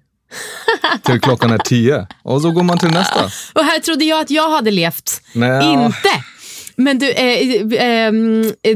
[1.03, 2.07] till klockan är tio.
[2.23, 3.25] Och så går man till nästa.
[3.55, 5.23] Och här trodde jag att jag hade levt.
[5.35, 6.25] Nej, Inte!
[6.81, 8.13] Men du, eh, eh,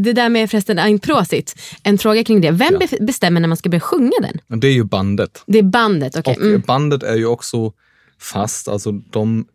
[0.01, 2.51] det där med förresten Ein Prosit, en fråga kring det.
[2.51, 2.87] Vem Ja.
[2.91, 4.61] be- bestämmer när man ska börja sjunga den?
[4.61, 5.43] Det är ju bandet.
[5.47, 6.37] Det är bandet, okej.
[6.37, 6.61] Och Mm.
[6.67, 7.73] bandet är ju också
[8.21, 8.69] fast.
[8.69, 9.47] Alltså de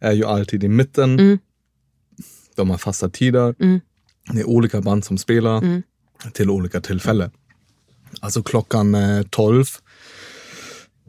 [0.00, 1.18] är ju alltid i mitten.
[1.18, 1.38] Mm.
[2.56, 3.54] De har fasta tider.
[3.60, 3.80] Mm.
[4.32, 5.82] Det är olika band som spelar Mm.
[6.32, 7.30] till olika tillfällen.
[8.20, 9.64] Alltså klockan eh, 12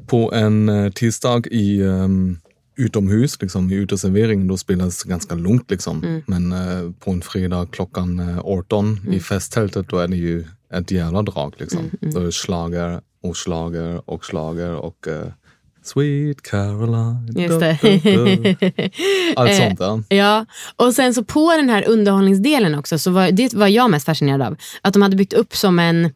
[0.08, 2.40] på en eh, tisdag i um,
[2.80, 5.72] utomhus, liksom, i uteserveringen, då spelas ganska lugnt.
[5.72, 6.04] Liksom.
[6.04, 6.22] Mm.
[6.28, 10.92] Men eh, på en fredag klockan eh, 18 i festtältet, då är det ju ett
[10.92, 11.54] jävla drag.
[11.58, 11.80] Liksom.
[12.02, 15.28] Mm, Då är det slager och slager och slager och eh,
[15.84, 17.34] Sweet Caroline.
[17.36, 17.78] Just det.
[17.82, 18.56] du, du.
[19.36, 19.80] Allt Eh, sånt.
[19.80, 20.04] Ja.
[20.10, 24.06] Ja, och sen så på den här underhållningsdelen också, så var, det var jag mest
[24.06, 24.56] fascinerad av.
[24.82, 26.10] Att de hade byggt upp som en,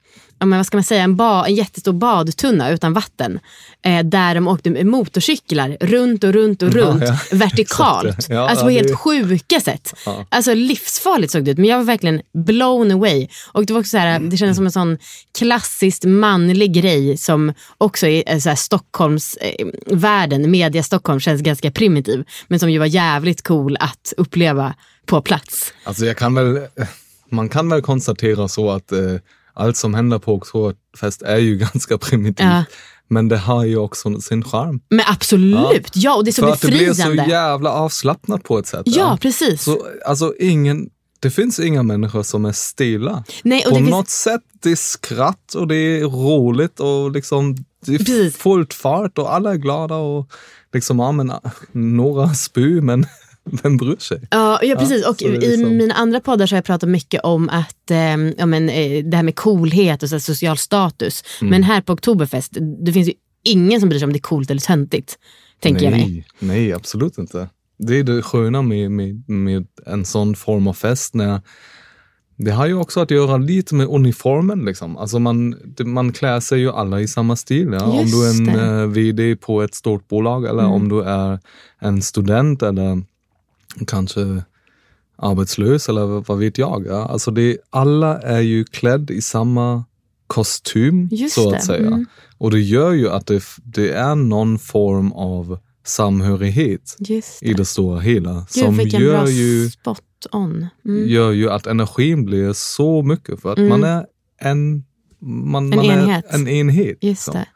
[0.43, 3.39] ja, men vad ska man säga, en, ba, en jättestor badtunna utan vatten.
[3.85, 7.17] Eh, där de åkte med motorcyklar runt och runt och Ja, runt ja.
[7.37, 8.07] vertikalt.
[8.09, 8.49] Exakt, ja.
[8.49, 9.93] alltså på Ja, helt det- sjuka sätt.
[10.05, 10.25] Ja.
[10.29, 13.27] Alltså livsfarligt såg det ut, men jag var verkligen blown away.
[13.51, 14.97] Och det var också så här, det kändes som en sån
[15.39, 21.41] klassiskt manlig grej som också i eh, så här Stockholms eh, världen, media Stockholm känns
[21.41, 22.23] ganska primitiv.
[22.47, 24.73] Men som ju var jävligt cool att uppleva
[25.05, 25.73] på plats.
[25.83, 26.59] Alltså jag kan väl,
[27.29, 28.99] man kan väl konstatera så att eh,
[29.53, 32.45] allt som händer på Oktoberfest är ju ganska primitivt.
[32.45, 32.63] Ja.
[33.07, 34.79] Men det har ju också sin charm.
[34.89, 37.23] Men absolut, ja, och det är så För att det blir befriande.
[37.23, 38.81] så jävla avslappnat på ett sätt.
[38.85, 39.63] ja, precis.
[39.63, 40.89] Så, alltså ingen,
[41.19, 43.23] det finns inga människor som är stilla.
[43.43, 47.11] Nej, och på det finns- något sätt, det är skratt och det är roligt och
[47.11, 48.35] liksom det är Precis.
[48.37, 50.29] fullt fart och alla är glada och
[50.73, 51.31] liksom, ja men
[51.71, 53.05] några spy men
[53.45, 54.27] vem bryr sig?
[54.31, 55.07] Ja, ja precis.
[55.07, 58.17] och är i liksom- mina andra poddar så har jag pratat mycket om att, eh,
[58.37, 61.23] ja, men, eh, det här med coolhet och så social status.
[61.41, 61.51] Mm.
[61.51, 64.51] Men här på Oktoberfest, det finns ju ingen som bryr sig om det är coolt
[64.51, 65.17] eller töntigt.
[65.59, 66.07] Tänker jag mig.
[66.09, 67.49] nej, nej, absolut inte.
[67.77, 71.13] Det är det sköna med, med, med en sån form av fest.
[71.13, 71.41] När
[72.37, 74.65] det har ju också att göra lite med uniformen.
[74.65, 74.97] Liksom.
[74.97, 77.69] Alltså man, man klär sig ju alla i samma stil.
[77.71, 77.83] Ja?
[77.83, 78.49] Om du är en.
[78.49, 78.79] Mm.
[78.79, 81.39] eh, vd på ett stort bolag eller om du är
[81.79, 83.03] en student eller
[83.87, 84.43] kanske
[85.15, 86.85] arbetslös eller vad- vet jag.
[86.87, 87.07] Ja?
[87.07, 89.83] Alltså det, alla är ju klädd i samma
[90.27, 91.87] kostym Just så det, att säga.
[91.87, 92.05] mm.
[92.37, 97.53] Och det gör ju att det, det är någon form av samhörighet Just i det.
[97.53, 98.33] det stora hela.
[98.33, 99.69] Gud, som gör ju.
[100.85, 101.07] Mm.
[101.09, 103.69] gör ju att energin blir så mycket för att Mm.
[103.69, 104.05] man är
[104.39, 104.83] en,
[105.19, 106.25] man, En man enhet.
[106.29, 106.87] Är en enhet.
[106.87, 107.33] Just liksom.
[107.33, 107.47] det.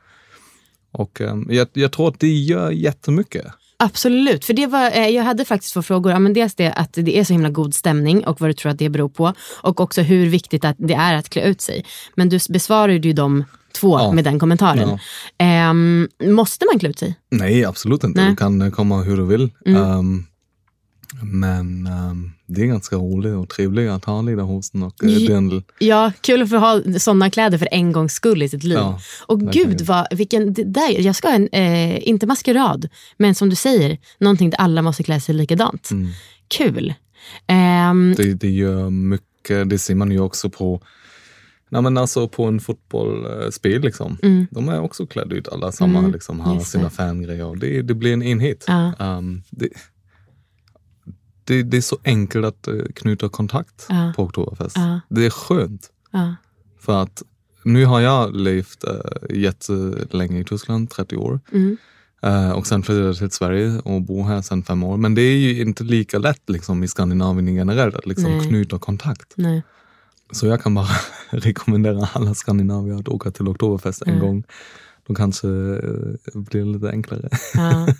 [0.91, 3.45] Och um, jag, jag tror att det gör jättemycket.
[3.79, 6.11] Absolut, för det var, eh, jag hade faktiskt två frågor.
[6.11, 8.71] Ja, men dels det att det är så himla god stämning och vad du tror
[8.71, 9.33] att det beror på.
[9.61, 11.85] Och också hur viktigt att det är att klä ut sig.
[12.15, 13.43] Men du besvarade ju de
[13.75, 14.11] två Ja.
[14.11, 14.89] med den kommentaren.
[14.89, 14.99] Ja.
[15.45, 17.15] Ehm, måste man klä ut sig?
[17.31, 18.17] Nej, absolut inte.
[18.19, 18.23] Nej.
[18.25, 18.35] Mm.
[18.35, 19.51] Du kan eh, komma hur du vill.
[19.65, 20.25] Um,
[21.23, 25.19] men um, det är ganska roligt och trevligt att ha Lederhosen och uh, Ja.
[25.27, 25.57] Dirndl.
[25.79, 28.77] Ja, kul att få ha sådana kläder för en gångs skull i sitt liv.
[28.77, 29.69] Ja, och verkligen.
[29.69, 33.97] gud, vad, vilken, där, jag ska ha en, eh, inte maskerad, men som du säger,
[34.19, 35.91] någonting där alla måste klä sig likadant.
[35.91, 36.07] Mm.
[36.47, 36.93] Kul.
[37.47, 40.81] Ehm, Det, det gör mycket, det ser man ju också på
[41.69, 43.81] Nej, men alltså på en fotbollsspel.
[43.81, 44.17] Liksom.
[44.51, 47.55] De är också klädda ut alla samma, Mm, liksom, har just sina fangrejer.
[47.55, 48.65] Det, det blir en enhet.
[48.67, 48.93] Ja.
[48.99, 49.69] Um, det,
[51.47, 54.13] det, det är så enkelt att eh, knyta kontakt Ja.
[54.15, 54.75] på Oktoberfest.
[54.77, 54.99] Ja.
[55.09, 55.89] Det är skönt.
[56.11, 56.35] ja.
[56.79, 57.23] För att
[57.63, 61.39] nu har jag levt uh, jättelänge i Tyskland, 30 år.
[61.53, 61.77] Mm.
[62.21, 64.97] Eh, och sen flyttade jag till Sverige och bor här sedan fem år.
[64.97, 68.47] Men det är ju inte lika lätt liksom, i Skandinavien generellt att liksom, Nej.
[68.47, 69.33] knyta kontakt.
[69.35, 69.63] Nej.
[70.31, 70.87] Så jag kan bara
[71.29, 74.43] rekommendera alla skandinavier att åka till Oktoberfest en gång.
[75.07, 77.29] Då kanske eh, blir det lite enklare.
[77.53, 77.87] Ja.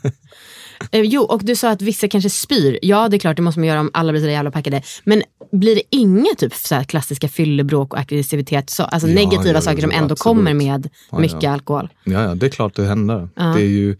[0.92, 2.80] Eh, jo, och du sa att vissa kanske spyr.
[2.82, 4.82] Ja, det är klart, det måste man göra om alla blir så jävla packade.
[5.04, 9.54] Men blir det inga typ så här klassiska fyllebråk och aggressivitet, så, alltså Ja, negativa
[9.54, 10.20] ja, saker som ändå absolut.
[10.20, 11.90] kommer med mycket alkohol?
[12.04, 13.30] Ja, ja, det är klart det händer.
[13.36, 13.96] Det är ju,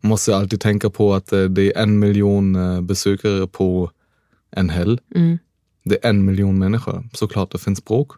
[0.00, 3.90] man måste alltid tänka på att eh, det är en miljon besökare på
[4.56, 4.98] en helg.
[5.14, 5.38] Mm.
[5.84, 7.08] Det är en miljon människor.
[7.12, 8.12] Såklart det finns bråk.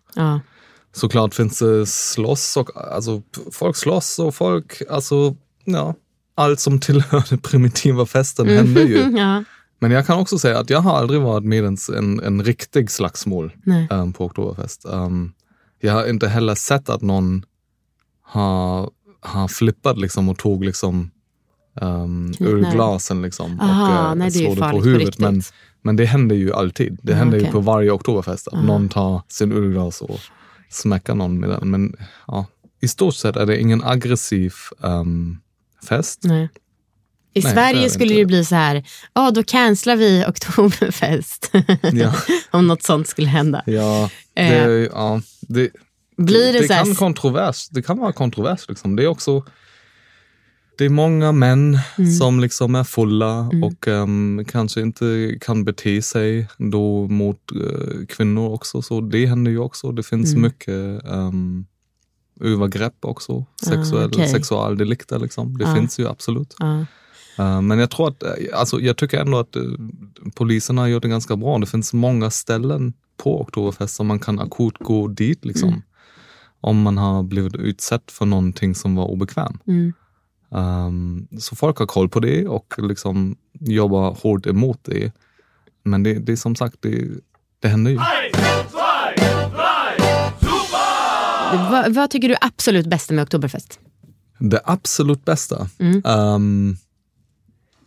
[0.94, 5.94] Såklart finns det slåss och alltså, folk slåss och folk, alltså, ja,
[6.34, 8.96] allt som tillhör den primitiva festen händer ju.
[9.18, 9.44] ja.
[9.78, 12.90] Men jag kan också säga att jag har aldrig varit med i en, en, riktig
[12.90, 13.52] slagsmål
[13.90, 14.84] um, på Oktoberfest.
[14.84, 15.32] Um,
[15.80, 17.44] jag har inte heller sett att någon
[18.22, 21.10] har, har flippat liksom och tog liksom
[21.80, 22.64] um, Knytnäven.
[22.64, 25.06] ölglasen liksom Aha, och uh, nej, det ju slår det på på huvudet.
[25.06, 25.20] riktigt.
[25.20, 25.42] men,
[25.82, 26.98] men det händer ju alltid.
[27.02, 27.52] Det Ja, händer ju okej.
[27.52, 28.62] på varje Oktoberfest att Aha.
[28.62, 30.20] någon tar sin ölglas och
[30.74, 31.70] smäckar någon med den.
[31.70, 32.46] Men ja,
[32.80, 35.40] i stort sett är det ingen aggressiv um,
[35.88, 36.20] fest.
[36.22, 36.48] Nej.
[37.36, 38.20] I Nej, Sverige det skulle inte.
[38.22, 38.84] det bli så här,
[39.14, 41.50] ja då cancelar vi Oktoberfest.
[41.92, 42.12] Ja.
[42.50, 43.62] Om något sånt skulle hända.
[43.66, 44.66] Ja, Eh.
[44.66, 45.70] det, ja, det,
[46.16, 47.68] Blir det, det här, kan kontrovers.
[47.68, 48.68] Det kan vara kontrovers.
[48.68, 48.96] Liksom.
[48.96, 49.44] Det är också
[50.78, 52.10] det är många män Mm.
[52.12, 58.48] som liksom är fulla och ehm, kanske inte kan bete sig då mot eh, kvinnor
[58.52, 58.82] också.
[58.82, 59.92] Så det händer ju också.
[59.92, 60.42] Det finns Mm.
[60.42, 61.66] mycket um,
[62.40, 63.32] övergrepp också.
[63.32, 64.28] Ah, Sexuell, okej.
[64.28, 65.58] Sexualdelikter liksom.
[65.58, 65.74] Det Ah.
[65.74, 66.54] finns ju absolut.
[66.58, 66.86] ja.
[67.38, 69.62] Eh, men jag tror att, eh, alltså jag tycker ändå att eh,
[70.34, 71.58] polisen har gjort det ganska bra.
[71.58, 75.82] Det finns många ställen på Oktoberfest som man kan akut gå dit liksom.
[76.60, 79.58] Om man har blivit utsatt för någonting som var obekväm.
[80.54, 85.12] Um, så folk har koll på det och liksom jobbar hårt emot det.
[85.82, 87.08] Men det, det är som sagt, det,
[87.60, 87.98] det händer ju.
[91.70, 93.78] Vad, vad tycker du är absolut bästa med Oktoberfest?
[94.38, 96.02] Det absolut bästa, Mm.
[96.04, 96.76] ehm,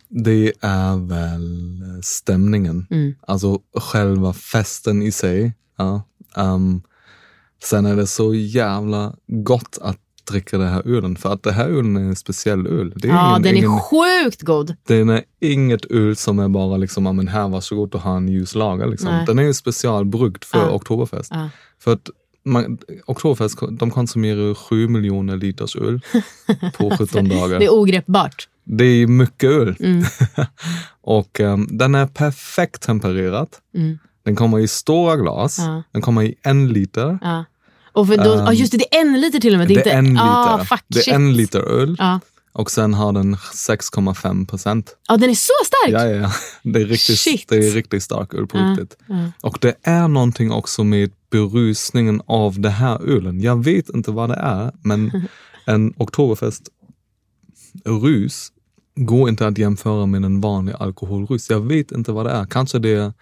[0.08, 2.86] det är väl stämningen.
[2.90, 3.14] Mm.
[3.26, 5.54] Alltså själva festen i sig.
[5.78, 6.02] Ja.
[6.36, 6.82] Ehm,
[7.64, 11.16] sen är det så jävla gott att dricka det här ölen.
[11.16, 12.92] För att det här ölen är en speciell öl.
[12.96, 14.74] Det är Ja, ingen, den är ingen, sjukt god.
[14.86, 18.28] den är inget öl som är bara liksom, ja men här varsågod och ha en
[18.28, 18.86] ljus lager.
[18.86, 19.08] Liksom.
[19.08, 19.26] Nej.
[19.26, 20.70] Den är ju specialbryggd för Ja.
[20.70, 21.30] Oktoberfest.
[21.34, 21.48] Ja.
[21.80, 22.10] För att
[22.44, 26.00] man, Oktoberfest, de konsumerar ju 7 miljoner liters öl
[26.78, 27.58] på 17 dagar.
[27.58, 28.48] Det är ogreppbart.
[28.64, 29.76] Det är mycket öl.
[29.80, 30.04] Mm.
[31.00, 33.48] och ehm, den är perfekt tempererad.
[33.74, 33.98] Mm.
[34.24, 35.58] Den kommer i stora glas.
[35.58, 35.82] Ja.
[35.92, 37.18] Den kommer i en liter.
[37.92, 39.68] Och för då, ja, just det, det är en liter till och med.
[39.68, 40.24] Det är, det är inte, en liter.
[40.24, 41.14] Ah, fuck, det är shit.
[41.14, 41.96] en liter öl.
[41.98, 42.20] Ja.
[42.52, 44.96] Och sen har den 6,5 procent.
[45.08, 45.92] ja, den är så stark.
[45.92, 46.32] Ja, ja.
[46.62, 47.48] Det är riktigt, Shit.
[47.48, 48.96] det är riktigt stark öl på riktigt.
[49.06, 49.32] ja.
[49.40, 53.40] Och det är någonting också med berusningen av det här ölen.
[53.40, 55.28] Jag vet inte vad det är, men
[55.66, 56.68] en Oktoberfest
[57.84, 58.52] rus
[58.96, 61.50] går inte att jämföra med en vanlig alkoholrus.
[61.50, 62.44] Jag vet inte vad det är.
[62.44, 63.12] Kanske det är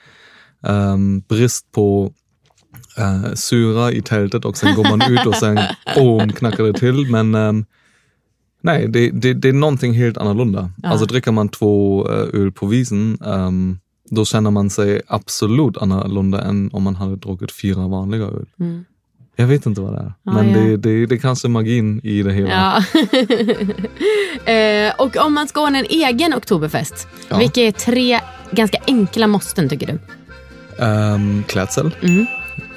[0.62, 2.12] ehm, brist på
[3.00, 5.58] uh, syra i tältet och sen går man ut och sen
[5.96, 7.10] boom, knackar det till.
[7.10, 7.64] Men ehm,
[8.60, 10.70] nej, det, det, det är någonting helt annorlunda.
[10.82, 10.88] Ja.
[10.88, 13.78] Alltså dricker man två eh, öl på visen, ehm,
[14.10, 18.46] då känner man sig absolut annorlunda än om man hade druckit fyra vanliga öl.
[18.60, 18.84] Mm.
[19.38, 20.58] Jag vet inte vad det är, Ja, men ja.
[20.58, 22.82] Det, det, det är kanske magin i det hela.
[24.44, 24.52] Ja.
[24.52, 27.38] eh, och om man ska ordna en egen Oktoberfest, Ja.
[27.38, 29.98] vilka är tre ganska enkla måsten tycker du?
[30.84, 32.26] Um, klädsel, Mm.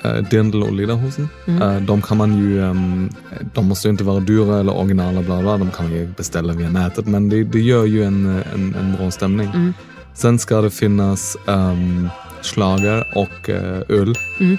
[0.05, 1.29] Uh, dirndl och lederhosen.
[1.47, 1.61] Mm.
[1.61, 3.09] Eh, de kan man ju, ehm,
[3.53, 5.57] de måste ju inte vara dyra eller originala, bla bla.
[5.57, 8.95] de kan man ju beställa via nätet, men det, det gör ju en, en, en
[8.97, 9.47] bra stämning.
[9.47, 9.73] Mm.
[10.13, 12.09] Sen ska det finnas um,
[12.41, 14.15] slager och eh, öl.
[14.39, 14.57] Mm.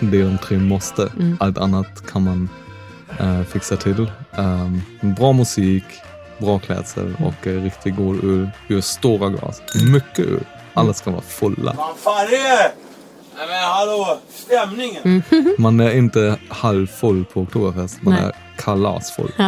[0.00, 1.08] Det är de tre måste.
[1.20, 1.36] Mm.
[1.40, 2.48] Allt annat kan man
[3.18, 4.10] eh, fixa till.
[4.36, 4.82] Um,
[5.16, 5.84] bra musik,
[6.38, 7.24] bra klädsel Mm.
[7.24, 9.62] och eh, riktigt god öl ur stora glas.
[9.92, 10.40] Mycket öl.
[10.74, 11.74] Alla ska vara fulla.
[11.76, 12.85] Vad fan är det?
[13.38, 15.02] Nej men hallå, stämningen.
[15.04, 15.54] Mm.
[15.58, 18.22] Man är inte halvfull på Oktoberfest, man Nej.
[18.24, 19.32] är kalasfull.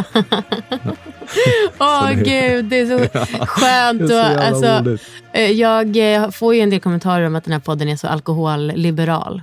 [1.78, 2.98] Åh Så det- gud, det är så
[3.46, 3.98] skönt.
[3.98, 4.98] Det är så och, jävla alltså,
[5.32, 8.06] eh, jag eh, får ju en del kommentarer om att den här podden är så
[8.06, 9.42] alkoholliberal.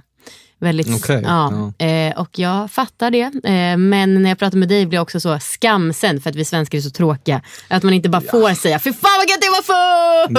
[0.60, 3.32] Väldigt, Okej, ja, Eh, och jag fattar det.
[3.78, 6.78] Men när jag pratar med dig blir jag också så skamsen för att vi svenskar
[6.78, 7.42] är så tråkiga.
[7.68, 9.62] Att man inte bara får säga, fy fan vad gött jag var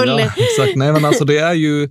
[0.05, 0.19] full!
[0.19, 0.75] Ja, exakt.
[0.75, 1.89] Nej men alltså det är ju,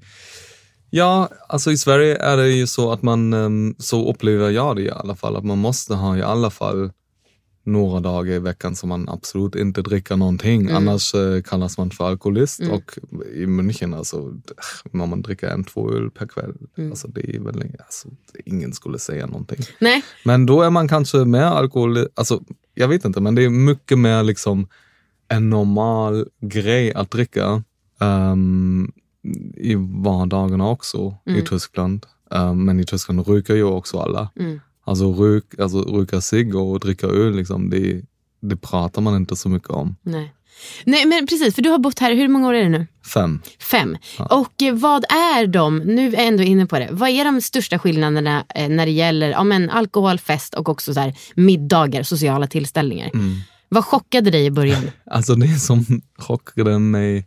[0.90, 4.82] ja alltså i Sverige är det ju så att man, ehm, så upplever jag det
[4.82, 6.90] i alla fall, att man måste ha i alla fall
[7.66, 10.70] några dagar i veckan som man absolut inte dricker någonting.
[10.70, 12.98] Annars eh, kallas man för alkoholist och
[13.34, 14.16] i München alltså,
[14.92, 16.54] om man dricker en, två öl per kväll,
[16.90, 18.08] alltså det är väl, alltså,
[18.44, 19.58] ingen skulle säga någonting.
[19.80, 22.42] Nej, Men då är man kanske mer alkohol, alltså
[22.74, 24.68] jag vet inte, men det är mycket mer liksom
[25.28, 27.62] en normal grej att dricka.
[28.00, 28.92] Ehm,
[29.56, 32.06] i vardagarna också i Tyskland.
[32.30, 34.30] Ehm, men i Tyskland röker ju också alla.
[34.40, 34.60] Mm.
[34.84, 38.02] Alltså, rök, alltså röka cigg och dricka öl, liksom, det,
[38.40, 39.96] det pratar man inte så mycket om.
[40.02, 40.32] nej.
[40.84, 42.86] Nej men precis, för du har bott här, hur många år är det nu?
[43.14, 43.40] Fem.
[43.60, 43.96] Fem.
[44.30, 47.40] Och eh, vad är de, nu är jag ändå inne på det, vad är de
[47.40, 52.02] största skillnaderna eh, när det gäller ja, men, alkohol, fest och också så här, middagar,
[52.02, 53.10] sociala tillställningar?
[53.68, 54.82] Vad chockade dig i början?
[55.10, 55.84] Alltså det som
[56.18, 57.26] chockade mig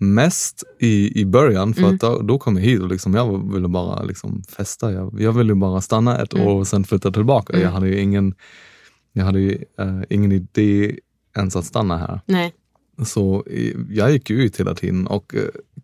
[0.00, 3.68] mest i, i början, för att då, då kom jag hit och liksom, jag ville
[3.68, 4.92] bara liksom festa.
[4.92, 7.58] Jag, jag ville bara stanna ett år och sen flytta tillbaka.
[7.60, 8.34] Jag hade ju ingen,
[9.12, 10.98] jag hade ju, eh, ingen idé
[11.36, 12.20] ens att stanna här.
[12.26, 12.54] Nej.
[13.04, 13.44] Så
[13.90, 15.34] jag gick ut hela tiden och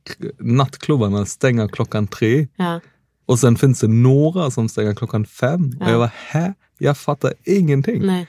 [0.08, 2.80] k- nattklubbarna stänger klockan tre Ja.
[3.26, 5.76] och sen finns det några som stänger klockan fem.
[5.80, 8.06] Och jag var här, jag fattar ingenting.
[8.06, 8.26] Nej.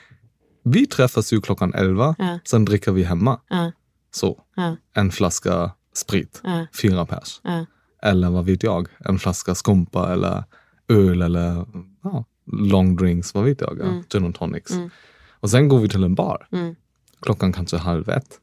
[0.64, 2.40] Vi träffas ju klockan elva, Ja.
[2.50, 3.40] sen dricker vi hemma.
[3.50, 3.72] Ja.
[4.12, 4.76] Så, Ja.
[4.94, 6.66] en flaska sprit, Ja.
[6.82, 7.42] fyra pers.
[7.44, 7.66] Ja.
[8.02, 10.44] Eller vad vet jag, en flaska skumpa eller
[10.88, 11.66] öl eller
[12.04, 14.72] ja, long drinks, vad vet jag, ja, gin och tonics.
[15.40, 16.48] Och sen går vi till en bar.
[16.52, 16.76] Mm.
[17.22, 18.40] Klockan kanske halv ett.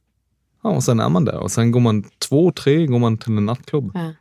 [0.62, 3.36] Ja, och sen är man där och sen går man två, tre, går man till
[3.36, 3.90] en nattklubb.
[3.94, 4.12] Ja.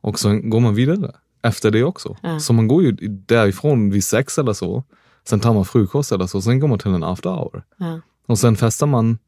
[0.00, 2.16] Och sen går man vidare efter det också.
[2.40, 4.84] Så man går ju därifrån vid sex eller så.
[5.24, 7.62] Sen tar man frukost eller så, sen går man till en after hour.
[8.26, 9.18] Och sen festar man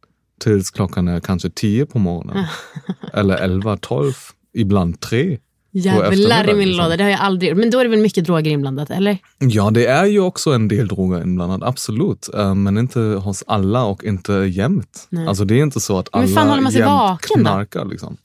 [0.41, 2.45] tills klockan är kanske 10 på morgonen.
[3.13, 4.13] Eller 11, 12,
[4.53, 5.39] ibland 3.
[5.77, 6.85] Jävlar i min liksom.
[6.85, 7.59] låda, det har jag aldrig gjort.
[7.59, 9.19] Men då är det väl mycket droger inblandat, eller?
[9.39, 12.29] Ja, det är ju också en del droger inblandat, absolut.
[12.35, 15.07] Eh, Men inte hos alla och inte jämt.
[15.11, 15.27] Nej.
[15.29, 17.51] Alltså det är inte så att alla fan håller man sig vaken då?
[17.51, 17.85] knarkar.
[17.85, 18.17] Liksom.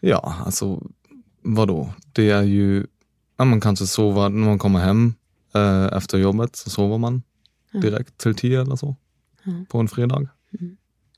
[0.00, 0.82] Ja, alltså
[1.42, 1.92] vadå?
[2.12, 2.86] Det är ju,
[3.38, 5.14] ja, man kanske sover när man kommer hem
[5.54, 7.22] eh, efter jobbet så sover man
[7.72, 8.96] direkt till tio eller så.
[9.68, 10.28] På en fredag.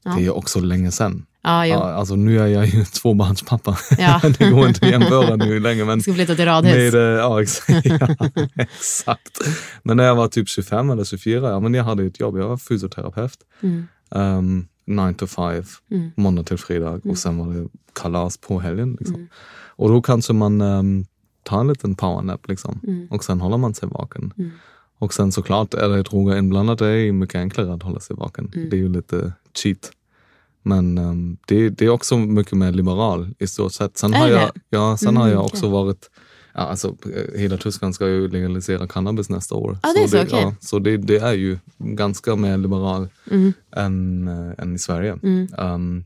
[0.05, 0.15] Ja.
[0.19, 1.27] Det är också länge sedan.
[1.47, 1.51] Jo.
[1.51, 3.79] Ja, alltså nu är jag ju tvåbarnspappa.
[3.99, 4.21] Ja.
[4.39, 5.85] det går inte att jämföra nu längre.
[5.85, 6.75] Men Jag ska flytta till radhus.
[6.75, 7.87] med, eh, ja, exakt.
[8.01, 8.09] ja,
[8.57, 9.39] exakt.
[9.83, 12.39] Men när jag var typ 25 eller 24, ja, men jag hade ett jobb.
[12.39, 13.39] Jag var fysioterapeut.
[13.63, 13.87] Mm.
[14.11, 16.11] Um, 9 to 5, Mm.
[16.17, 17.69] måndag till fredag och sen var det
[18.01, 18.97] kalas på helgen.
[19.01, 19.29] Liksom.
[19.77, 21.07] Och då kanske man um,
[21.43, 22.81] tar en liten powernap liksom.
[22.87, 23.07] Mm.
[23.11, 24.33] och sen håller man sig vaken.
[24.99, 28.53] Och sen såklart är det droger inblandat, det är mycket enklare att hålla sig vaken.
[28.55, 28.71] Mm.
[28.71, 29.93] Det är ju lite cheat.
[30.63, 33.99] Men um, det, det är också mycket mer liberal i stort sett.
[33.99, 34.33] Sen har det?
[34.33, 35.57] jag, ja, sen har Mm, jag okej.
[35.59, 36.11] också varit
[36.57, 39.79] Ja, alltså, eh, hela Tyskland ska ju legalisera cannabis nästa år.
[39.83, 40.41] Det är så, okej.
[40.41, 43.53] ja, så det, det är ju ganska mer liberal Mm.
[43.77, 45.19] än, eh, än i Sverige.
[45.23, 45.49] Mm.
[45.59, 46.05] Um,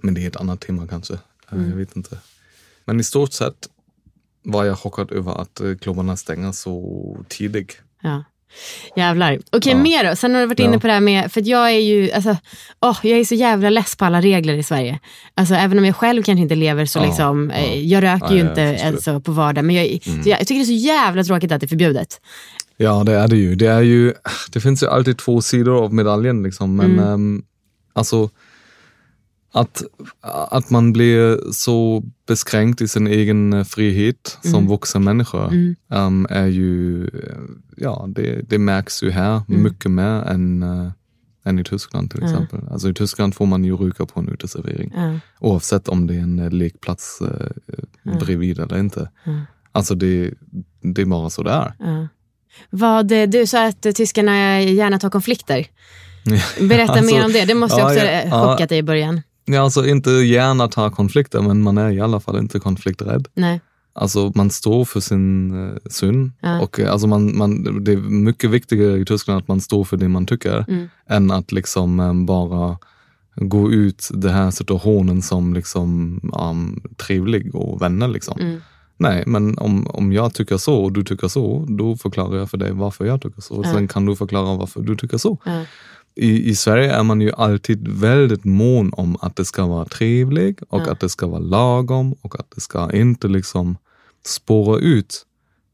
[0.00, 1.14] men det är ett annat tema kanske.
[1.14, 1.18] Eh,
[1.52, 1.70] Mm.
[1.70, 2.18] Jag vet inte.
[2.84, 3.68] Men i stort sett
[4.42, 7.76] var jag chockad över att klubbarna stänger så tidigt.
[8.02, 8.24] Ja.
[8.96, 9.38] Jävlar.
[9.52, 9.78] Okej, Ja.
[9.78, 10.16] mer då?
[10.16, 10.78] Sen har du varit inne Ja.
[10.80, 12.36] på det här med, för jag är ju, alltså,
[12.80, 14.98] åh, jag är så jävla less på alla regler i Sverige.
[15.34, 18.40] Alltså även om jag själv kanske inte lever så Ja, liksom, eh, jag röker ju
[18.40, 21.52] inte alltså, på vardag, men jag, så jag, jag tycker det är så jävla tråkigt
[21.52, 22.20] att det är förbjudet.
[22.76, 23.54] Ja, det är det ju.
[23.54, 24.14] Det, är ju,
[24.50, 26.42] det finns ju alltid två sidor av medaljen.
[26.42, 26.76] Liksom.
[26.76, 27.04] Men Mm.
[27.14, 27.42] ehm,
[27.92, 28.30] alltså,
[29.52, 29.82] att,
[30.50, 35.76] att man blir så beskränkt i sin egen eh, frihet som vuxen människa Mm.
[35.90, 37.38] ehm, är ju, eh,
[37.76, 39.62] ja, det, det märks ju här Mm.
[39.62, 40.90] mycket mer än, eh,
[41.44, 42.28] än i Tyskland till Ja.
[42.30, 42.60] exempel.
[42.70, 44.92] Alltså i Tyskland får man ju ryka på en uteservering.
[44.96, 45.18] Ja.
[45.40, 49.10] Oavsett om det är en lekplats eh, bredvid eller inte.
[49.26, 49.40] Mm.
[49.72, 50.34] Alltså det,
[50.82, 51.74] det är bara så det är.
[51.78, 52.08] Ja.
[52.70, 55.66] Vad, du sa att tyskarna gärna tar konflikter.
[56.68, 57.44] Berätta Alltså, mer om det.
[57.44, 58.44] Det måste ja, också ja, ja.
[58.44, 59.20] chockat dig i början.
[59.48, 63.28] Ja, alltså inte gärna ta konflikter, men man är i alla fall inte konflikträdd.
[63.34, 63.60] Nej.
[63.92, 66.32] Alltså man står för sin uh, syn.
[66.40, 66.60] Ja.
[66.60, 69.96] Och, eh, alltså man, man, det är mycket viktigare i Tyskland att man står för
[69.96, 70.88] det man tycker Mm.
[71.08, 72.78] än att liksom eh, bara
[73.36, 78.08] gå ut den här situationen som liksom, um, trevlig och vänner.
[78.08, 78.40] Liksom.
[78.40, 78.60] Mm.
[78.96, 82.58] Nej, men om, om jag tycker så och du tycker så, då förklarar jag för
[82.58, 83.60] dig varför jag tycker så.
[83.64, 83.72] Ja.
[83.72, 85.38] Sen kan du förklara varför du tycker så.
[85.44, 85.64] Ja.
[86.16, 90.62] I, I Sverige är man ju alltid väldigt mån om att det ska vara trevligt
[90.68, 90.90] och Ja.
[90.92, 93.76] att det ska vara lagom och att det ska inte liksom
[94.26, 95.24] spåra ut.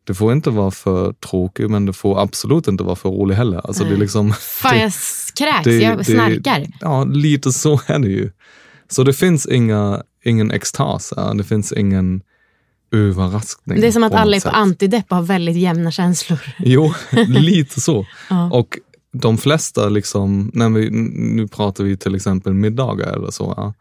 [0.07, 3.66] Det får inte vara för tråkigt men det får absolut inte vara för roligt heller.
[3.66, 4.93] Alltså det är liksom, Fan, jag
[5.39, 5.64] kräks.
[5.64, 6.66] det- jag det- snarkar.
[6.80, 8.30] ja, lite så är det ju.
[8.89, 12.22] Så det finns inga, ingen extas, det finns ingen
[12.93, 13.80] överraskning.
[13.80, 16.39] Det är som att alla är på antidepp och har väldigt jämna känslor.
[16.59, 16.95] Jo,
[17.28, 18.07] lite så.
[18.30, 18.51] Ja.
[18.53, 18.78] Och
[19.14, 23.74] de flesta, liksom, när vi, nu pratar vi till exempel middagar eller så, ja.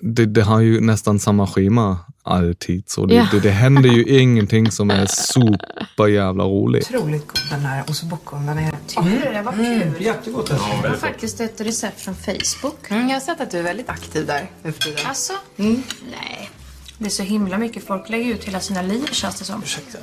[0.00, 2.82] det, det har ju nästan samma schema alltid.
[2.90, 3.28] Så det, Ja.
[3.32, 6.90] det, det händer ju ingenting som är super jävla roligt.
[6.94, 8.72] Otroligt god den här osbokongen är.
[8.86, 9.42] Tycker du det?
[9.42, 9.92] Vad kul.
[9.98, 10.50] Jättegott.
[10.50, 12.90] Jag har faktiskt ett recept från Facebook.
[12.90, 14.72] Mm, jag har sett att du är väldigt aktiv där nu.
[15.04, 15.32] Alltså?
[15.56, 16.50] Nej.
[16.98, 17.86] Det är så himla mycket.
[17.86, 19.62] Folk lägger ut hela sina liv känns det som.
[19.62, 19.98] Ursäkta.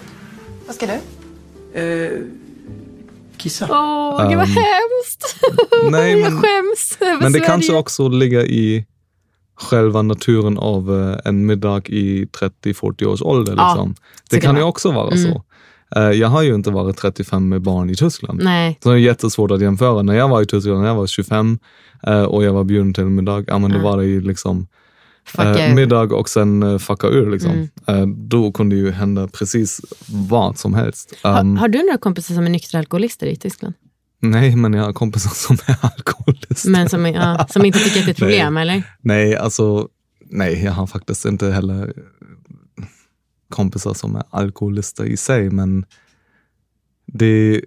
[0.67, 0.99] Vad ska du?
[1.81, 2.19] Eh,
[3.43, 3.67] kissa.
[3.69, 5.35] Åh, gud vad hemskt.
[5.91, 7.45] nej, jag men- skäms över Men det Sverige.
[7.45, 8.85] kanske också ligger i
[9.55, 13.53] själva naturen av eh, en middag i 30-40 års ålder.
[13.57, 13.95] Ja, Liksom.
[13.95, 15.23] så Det kan kan det ju också vara Mm.
[15.23, 15.43] så.
[15.95, 18.39] Eh, Jag har ju inte varit 35 med barn i Tyskland.
[18.43, 18.79] Nej.
[18.83, 20.01] Så det är jättesvårt att jämföra.
[20.01, 21.59] När jag var i Tyskland, när jag var 25
[22.07, 24.67] eh, och jag var bjuden till en middag, ja men då var det ju liksom
[25.37, 27.31] eh, middag och sen eh, fucka ur.
[27.31, 27.51] Liksom.
[27.51, 27.69] Mm.
[27.87, 31.13] Eh, då kunde ju hända precis vad som helst.
[31.23, 33.73] Um, Har, har du några kompisar som är nyktra alkoholister i Tyskland?
[34.19, 36.69] Nej, men jag har kompisar som är alkoholister.
[36.69, 38.83] Men som, är- ja, som inte tycker att det är ett problem, eller?
[39.01, 39.87] Nej, alltså
[40.29, 41.93] nej, jag har faktiskt inte heller
[43.49, 45.85] kompisar som är alkoholister i sig, men
[47.05, 47.61] det,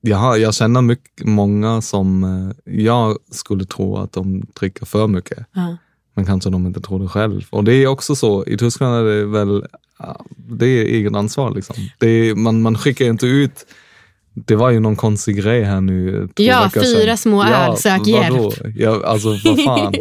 [0.00, 5.06] jag, har, jag känner mycket, många som eh, jag skulle tro att de dricker för
[5.06, 5.76] mycket, Ja.
[6.18, 7.42] Men kanske de inte tror det själv.
[7.50, 9.64] Och det är också så, i Tyskland är det väl,
[9.98, 11.76] ja, det är eget ansvar liksom.
[12.00, 13.66] Är, man, man skickar inte ut
[14.46, 16.28] det var ju någon konstig grej här nu.
[16.36, 17.18] två Ja, fyra sedan.
[17.18, 18.52] små öl, sök vadå?
[18.76, 19.94] Ja, alltså vad fan.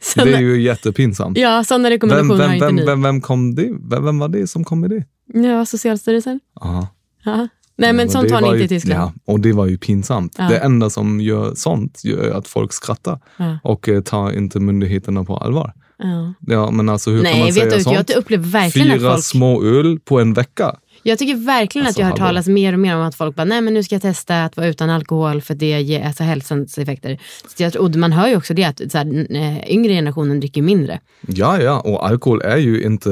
[0.00, 1.38] Såna, Det är ju jättepinsamt.
[1.38, 2.84] Ja, sådana Vem, rekommendationer har vem, inte vem, ni.
[2.86, 3.70] vem, vem, kom det?
[3.90, 5.04] Vem, vem var det som kom med det?
[5.48, 6.40] Ja, Socialstyrelsen.
[6.60, 6.86] Aha.
[7.24, 7.48] Ja.
[7.76, 9.00] Nej, men och sånt har ni inte i Tyskland.
[9.00, 10.34] Ja, och det var ju pinsamt.
[10.38, 10.48] Ja.
[10.48, 13.58] Det enda som gör sånt är att folk skrattar Ja.
[13.62, 15.72] och eh, tar inte myndigheterna på allvar.
[15.98, 16.34] Ja.
[16.40, 18.08] Ja, men alltså hur kan Nej, man vet säga du, sånt?
[18.10, 19.24] jag upplever verkligen Fyra att folk...
[19.24, 20.74] små öl på en vecka.
[21.02, 23.36] Jag tycker verkligen Alltså, att jag har hört talas mer och mer om att folk
[23.36, 26.22] bara, nej men nu ska jag testa att vara utan alkohol för det ger alltså,
[26.22, 27.18] hälsans effekter.
[27.56, 30.62] Så jag, och man hör ju också det att så här, eh, yngre generationen dricker
[30.62, 31.00] mindre.
[31.28, 33.10] Ja, ja, och alkohol är ju inte,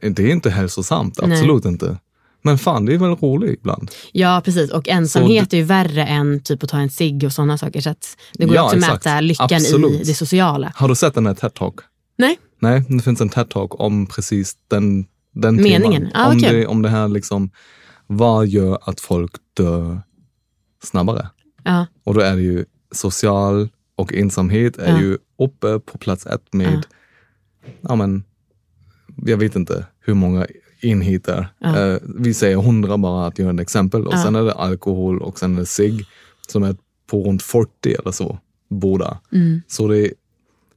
[0.00, 1.32] det är inte hälsosamt, Nej.
[1.32, 1.96] absolut inte.
[2.42, 3.90] Men fan, det är väl roligt ibland.
[4.12, 7.58] Ja precis och ensamhet är ju värre än typ att ta en cigg och sådana
[7.58, 7.80] saker.
[7.80, 10.06] Så att det går Ja, också att mäta lyckan i Absolut.
[10.06, 10.72] det sociala.
[10.76, 11.74] Har du sett den här TED-talk?
[12.18, 12.38] Nej?
[12.60, 16.08] Nej, det finns en TED-talk om precis den, den Meningen?
[16.14, 16.52] Ah, om, okej.
[16.52, 17.50] det, om det här liksom,
[18.06, 20.00] vad gör att folk dör
[20.84, 21.28] snabbare?
[21.64, 21.86] Ja.
[22.04, 22.64] Och då är det ju
[22.94, 25.00] social och ensamhet är Ja.
[25.00, 26.86] ju uppe på plats ett med,
[27.80, 27.94] ja.
[27.96, 28.24] men,
[29.16, 30.46] jag vet inte hur många
[30.84, 31.48] enheter.
[31.58, 31.78] Ja.
[31.78, 34.22] Eh, vi säger hundra bara att göra ett exempel och Ja.
[34.22, 36.06] sen är det alkohol och sen är det cigg
[36.48, 36.76] som är
[37.06, 39.18] på runt 40 eller så, båda.
[39.32, 39.62] Mm.
[39.68, 40.12] Så det är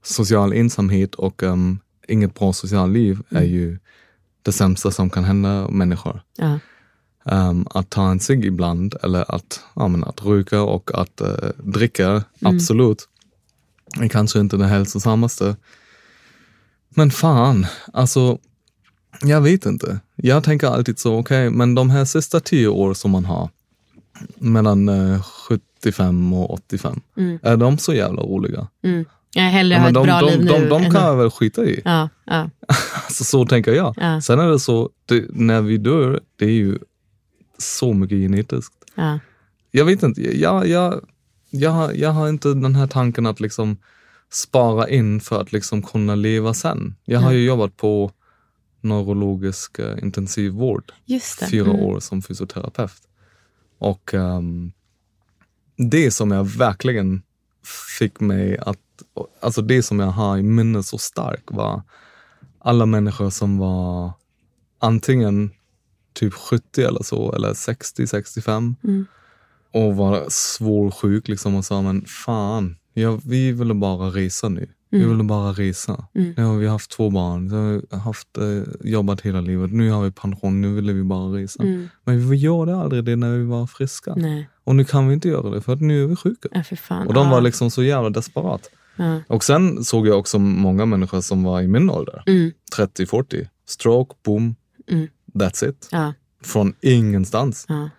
[0.03, 3.49] social ensamhet och um, inget bra socialt liv är Mm.
[3.49, 3.80] ju
[4.41, 6.22] det sämsta som kan hända människor.
[6.38, 6.60] Ja.
[7.32, 11.49] Um, att ta en cigg ibland eller att, ja, men att röka och att uh,
[11.64, 12.24] dricka, Mm.
[12.41, 13.10] absolut.
[14.01, 15.56] är kanske inte det hälsosammaste.
[16.89, 18.38] Men fan, alltså
[19.22, 19.99] jag vet inte.
[20.16, 23.49] Jag tänker alltid så, okej, men de här sista tio år som man har
[24.39, 27.39] mellan eh, 75 och 85, Mm.
[27.43, 28.68] är de så jävla roliga?
[28.84, 29.05] Mm.
[29.34, 30.70] Jag hellre Ja, ha men ett de, bra de, liv de, nu.
[30.70, 31.82] de, än kan jag väl skita i.
[31.86, 32.49] Ja, ja.
[33.05, 33.93] Alltså, så tänker jag.
[33.97, 34.22] Ja.
[34.22, 36.78] Sen är det så, det, när vi dör, det är ju
[37.57, 38.74] så mycket genetiskt.
[38.95, 39.20] Ja.
[39.72, 41.05] Jag vet inte, jag, jag,
[41.49, 43.78] jag, har- jag har inte den här tanken att liksom
[44.32, 46.95] spara in för att liksom kunna leva sen.
[47.05, 48.11] Jag har ju jobbat på
[48.86, 50.92] neurologisk eh, intensivvård
[51.50, 51.82] fyra Mm.
[51.86, 53.02] år som fysioterapeut.
[53.80, 54.72] Och ehm,
[55.78, 57.22] det som jag verkligen
[58.00, 58.80] fick mig att,
[59.42, 61.82] alltså det som jag har i minne så starkt var
[62.60, 64.12] alla människor som var
[64.80, 65.52] antingen
[66.14, 69.06] typ 70 eller så, eller 60, 65 Mm.
[69.74, 74.70] och var svårsjuk liksom och sa men fan, ja, vi ville bara resa nu.
[74.90, 75.10] Vi Mm.
[75.12, 76.06] ville bara resa.
[76.16, 76.34] Mm.
[76.38, 79.72] Nu har vi haft två barn, så haft, eh, jobbat hela livet.
[79.72, 81.64] Nu har vi pension, nu ville vi bara resa.
[81.64, 81.88] Mm.
[82.04, 84.14] Men vi gjorde aldrig det när vi var friska.
[84.16, 86.50] Nej, Och nu kan vi inte göra det för att nu är vi sjuka.
[86.90, 87.06] ja.
[87.06, 88.70] Och de var liksom så jävla desperat.
[88.96, 89.20] Ja.
[89.28, 92.24] Och sen såg jag också många människor som var i min ålder.
[92.26, 92.52] Mm.
[92.78, 93.48] 30-40.
[93.68, 94.56] Stroke, boom,
[94.92, 95.08] Mm.
[95.34, 95.88] that's it.
[95.92, 96.14] Ja.
[96.44, 97.66] Från ingenstans.
[97.70, 97.90] Ja.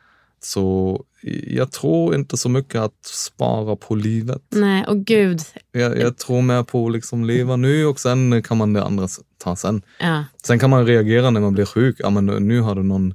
[0.40, 1.04] Så
[1.46, 4.42] jag tror inte så mycket att spara på livet.
[4.48, 5.40] Nej, och gud.
[5.72, 9.08] Jag, jag tror mer på att liksom leva nu och sen kan man det andra
[9.38, 9.82] ta sen.
[10.00, 10.24] Ja.
[10.42, 11.96] Sen kan man reagera när man blir sjuk.
[11.98, 13.14] Ja, men nu har du någon,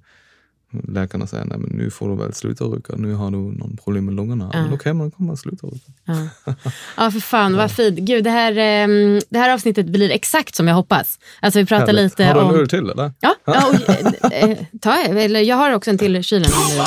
[0.88, 2.94] läkarna säger nej men nu får du väl sluta röka.
[2.98, 4.50] Nu har du någon problem med lungorna.
[4.54, 4.64] Ja.
[4.64, 5.78] Men Okej, man kommer sluta röka.
[6.06, 6.54] Ja.
[6.98, 8.00] ja, för fan vad fint.
[8.00, 11.20] Gud, det här, ehm, det här avsnittet blir exakt som jag hoppas.
[11.40, 12.04] Alltså vi pratar Härligt.
[12.04, 12.56] lite Har du en om...
[12.56, 13.12] öl till eller?
[13.20, 13.90] Ja, ja och,
[14.34, 16.52] eh, eh, ta, eller jag har också en till i kylen.
[16.78, 16.86] om.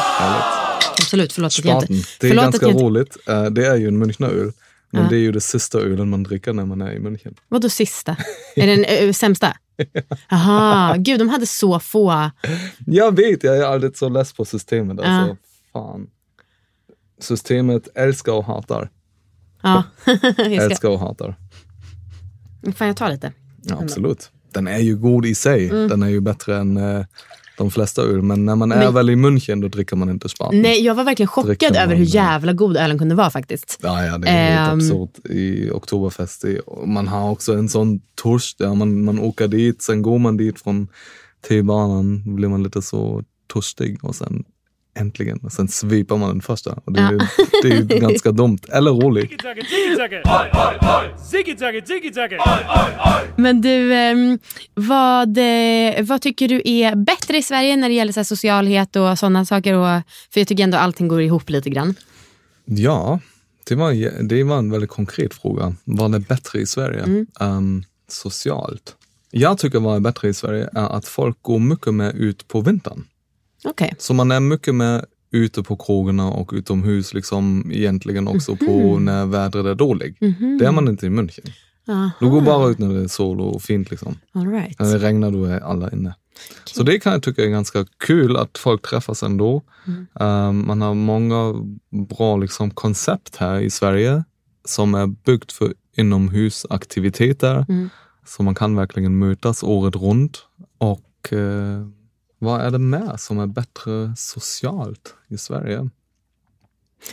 [1.01, 1.87] Absolut, förlåt att jag inte...
[2.21, 3.17] Det är förlåt ganska att inte, roligt.
[3.29, 4.53] Eh, Det är ju en Münchneröl.
[4.91, 5.09] Men Ja.
[5.11, 7.35] det är ju det sista ölen man dricker när man är i München.
[7.49, 8.17] Vadå sista?
[8.57, 9.57] Är den ö, sämsta?
[10.29, 12.31] Jaha, gud de hade så få.
[12.87, 15.01] Jag vet, jag är alltid så less på systemet.
[15.01, 15.37] Alltså,
[15.73, 16.07] fan.
[17.21, 18.91] Systemet älskar och hatar.
[19.63, 19.83] Ja,
[20.39, 21.37] Älskar och hatar.
[22.77, 23.33] fan jag tar lite.
[23.63, 24.31] Ja, absolut.
[24.53, 25.71] Den är ju god i sig.
[25.71, 25.89] Mm.
[25.89, 27.05] Den är ju bättre än eh,
[27.59, 28.23] de flesta öl.
[28.23, 30.63] Men när man är Men- väl i München då dricker man inte Spaten.
[30.63, 33.79] Nej, jag var verkligen chockad över hur eh, jävla god ölen kunde vara faktiskt.
[33.83, 34.79] Ja, ja, det är helt Ehm.
[34.79, 36.45] absurt i Oktoberfest.
[36.87, 38.57] Man har också en sån törst.
[38.61, 40.89] Ja, man, man åker dit, sen går man dit från
[41.49, 42.23] T-banan.
[42.37, 44.45] Blir man lite så törstig och sen
[44.95, 46.79] äntligen, och sen svipar man den första.
[46.85, 47.29] Och det, är,
[47.63, 49.43] det är ju ganska dumt, eller roligt.
[53.37, 54.39] Men du, ehm,
[54.75, 58.97] vad, eh, vad tycker du är bättre i Sverige när det gäller så här, socialhet
[58.97, 59.75] och sådana saker?
[59.75, 61.95] Och, för jag tycker ändå allting går ihop lite grann.
[62.65, 63.21] Ja,
[63.69, 65.75] det var, det var en väldigt konkret fråga.
[65.85, 67.03] Vad är bättre i Sverige?
[67.03, 67.27] Mm.
[67.41, 68.97] Ehm, socialt.
[69.31, 72.61] Jag tycker vad är bättre i Sverige är att folk går mycket mer ut på
[72.61, 73.05] vintern.
[73.65, 73.95] Okej.
[73.99, 79.27] Så man är mycket mer ute på krogarna och utomhus liksom egentligen också på när
[79.27, 80.21] vädret är dåligt.
[80.21, 80.59] Mhm.
[80.59, 81.51] Det är man inte i München.
[81.89, 82.11] Aha.
[82.21, 84.19] Du går bara ut när det är sol och fint liksom.
[84.33, 84.79] All right.
[84.79, 86.15] När det regnar då är alla inne.
[86.65, 89.63] Så det kan jag tycka är ganska kul att folk träffas ändå.
[89.87, 90.07] Mm.
[90.13, 91.55] Um, man har många
[92.09, 94.25] bra liksom, koncept här i Sverige
[94.65, 97.67] som är byggt för inomhusaktiviteter.
[97.69, 97.91] Mm.
[98.27, 100.39] Så man kan verkligen mötas året runt
[100.79, 101.87] och eh,
[102.45, 105.89] vad är det mer som är bättre socialt i Sverige?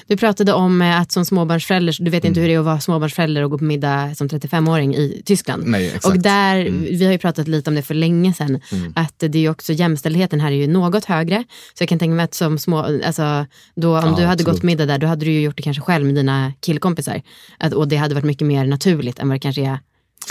[0.08, 2.42] Du pratade om eh, att som småbarnsförälder, du vet inte Mm.
[2.42, 5.64] hur det är att vara småbarnsförälder och gå på middag som 35-åring i Tyskland.
[5.66, 6.06] Nej, exakt.
[6.06, 6.82] Och där, Mm.
[6.82, 8.60] vi har ju pratat lite om det för länge sedan,
[8.96, 11.44] att det är också jämställdheten här är ju något högre.
[11.74, 14.46] Så jag kan tänka mig att som små, alltså, då, om Ja, du hade absolut.
[14.46, 17.22] gått på middag där, då hade du ju gjort det kanske själv med dina killkompisar.
[17.60, 19.80] Att, och det hade varit mycket mer naturligt än vad det kanske är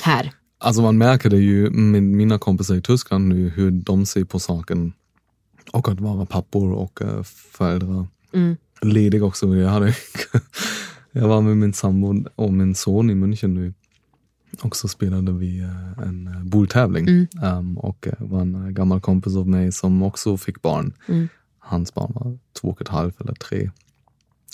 [0.02, 0.32] här.
[0.62, 4.38] Alltså man märker det ju med mina kompisar i Tyskland nu hur de ser på
[4.38, 4.92] saken.
[5.72, 8.06] Och att vara pappor och uh, föräldrar.
[8.32, 8.56] Mm.
[8.82, 9.56] Ledig också.
[9.56, 9.94] Jag, hade,
[11.12, 13.74] jag var med min sambo och min son i München nu.
[14.62, 17.08] Och så spelade vi eh, en uh, bordtävling.
[17.08, 17.26] Mm.
[17.42, 20.92] Um, och uh, var en gammal kompis av mig som också fick barn.
[21.06, 21.28] Mm.
[21.58, 23.70] Hans barn var två och ett halvt eller tre.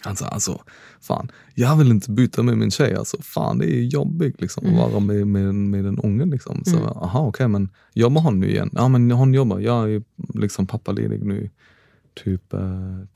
[0.07, 0.61] Han sa alltså,
[1.01, 2.95] fan, jag vill inte byta med min tjej.
[2.95, 4.81] Alltså, fan, det är jobbigt liksom, Mm.
[4.81, 6.25] att vara med, med, med en unge.
[6.25, 6.65] Liksom.
[6.65, 8.71] Så, aha, okej, men jobbar hon nu igen?
[8.73, 9.59] Ja, men hon jobbar.
[9.61, 10.03] Jag är
[10.35, 11.51] liksom pappaledig nu
[12.25, 12.61] typ eh,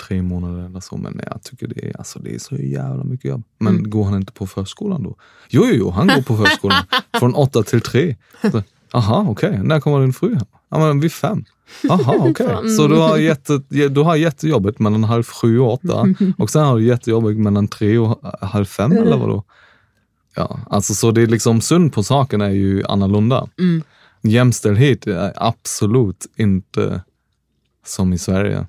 [0.06, 0.96] tre månader eller så.
[0.96, 3.42] Men jag tycker det är, alltså, det är så jävla mycket jobb.
[3.58, 3.90] Men Mm.
[3.90, 5.16] går han inte på förskolan då?
[5.48, 6.82] Jo, jo, jo han går på förskolan
[7.20, 8.16] från åtta till tre.
[8.52, 8.62] Så,
[8.92, 9.60] Aha, okej.
[9.62, 10.46] När kommer din fru hem?
[10.70, 11.44] Ja, men vid fem.
[11.90, 12.68] Aha, okej.
[12.76, 16.06] Så du har, jätte, du har jättejobbigt mellan halv sju och åtta
[16.38, 19.44] och sen har du jättejobbigt mellan tre och halv fem eller vadå?
[20.36, 23.48] Ja, alltså så det är liksom synd på saken är ju annorlunda.
[23.58, 23.82] Mm.
[24.22, 27.02] Jämställdhet är absolut inte
[27.86, 28.66] som i Sverige.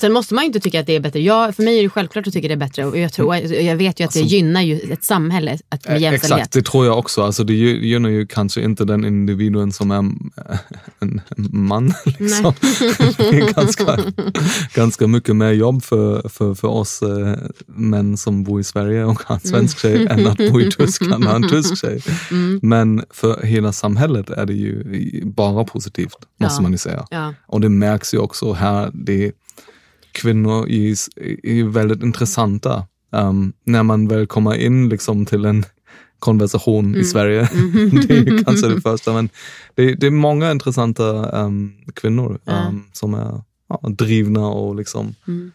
[0.00, 1.20] Sen måste man ju inte tycka att det är bättre.
[1.20, 2.84] Jag, för mig är det självklart att tycka det är bättre.
[2.84, 6.02] Och jag, tror, jag vet ju att det gynnar ju ett samhälle att med Eh,
[6.02, 6.38] jämställdhet.
[6.40, 7.22] Exakt, det tror jag också.
[7.22, 9.96] Alltså det gy- gynnar ju kanske inte den individen som är
[11.00, 11.20] en
[11.52, 11.94] man.
[12.18, 12.52] Liksom.
[13.16, 13.98] det är ganska,
[14.74, 17.34] ganska mycket mer jobb för, för, för oss eh,
[17.66, 21.24] män som bor i Sverige och har en svensk tjej än att bo i Tyskland
[21.24, 22.02] och ha en tysk tjej.
[22.62, 24.84] Men för hela samhället är det ju
[25.24, 26.62] bara positivt, måste Ja.
[26.62, 27.06] man ju säga.
[27.10, 27.34] Ja.
[27.46, 29.32] Och det märks ju också här, det
[30.12, 30.94] kvinnor är,
[31.46, 32.86] är väldigt intressanta.
[33.12, 35.64] Um, när man väl kommer in liksom till en
[36.18, 37.00] konversation Mm.
[37.00, 37.40] i Sverige.
[38.08, 39.12] det är kanske det första.
[39.12, 39.28] Men
[39.74, 45.52] det, det är många intressanta um, kvinnor um, som är ja, drivna och liksom Mm.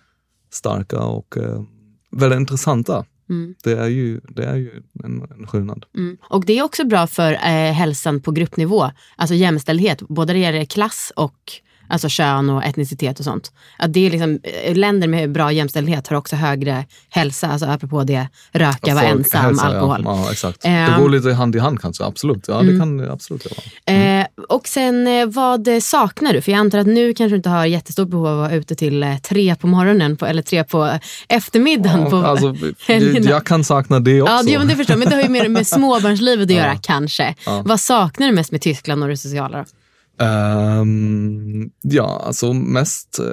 [0.51, 1.63] starka och uh,
[2.11, 3.05] väldigt intressanta.
[3.29, 3.55] Mm.
[3.63, 4.71] Det, är ju, det är ju
[5.03, 5.85] en, en skillnad.
[5.97, 6.17] Mm.
[6.21, 8.91] Och det är också bra för eh, hälsan på gruppnivå.
[9.15, 11.51] Alltså jämställdhet, både det gäller klass och
[11.87, 13.51] alltså kön och etnicitet och sånt.
[13.77, 18.03] Att det är liksom, eh, länder med bra jämställdhet har också högre hälsa, alltså apropå
[18.03, 20.01] det röka, vara ensam, hälsa, alkohol.
[20.05, 20.61] Ja, ja, exakt.
[20.61, 21.01] det Ehm.
[21.01, 22.45] går lite hand i hand kanske, absolut.
[22.47, 23.47] Ja, det kan det absolut
[23.85, 24.19] göra.
[24.19, 26.41] Eh, och sen eh, vad eh, saknar du?
[26.41, 28.75] För jag antar att nu kanske du inte har jättestort behov av att vara ute
[28.75, 32.09] till eh, tre på morgonen på, eller tre på eftermiddagen.
[32.09, 32.55] på, Alltså,
[33.29, 34.33] jag kan sakna det också.
[34.33, 34.95] Ja, det, men det förstår.
[34.95, 37.35] Men det har ju mer med småbarnslivet att göra kanske.
[37.63, 39.57] Vad saknar du mest med Tyskland och det sociala?
[39.57, 39.65] Då?
[40.17, 43.19] Ehm, ja, alltså mest...
[43.19, 43.25] eh,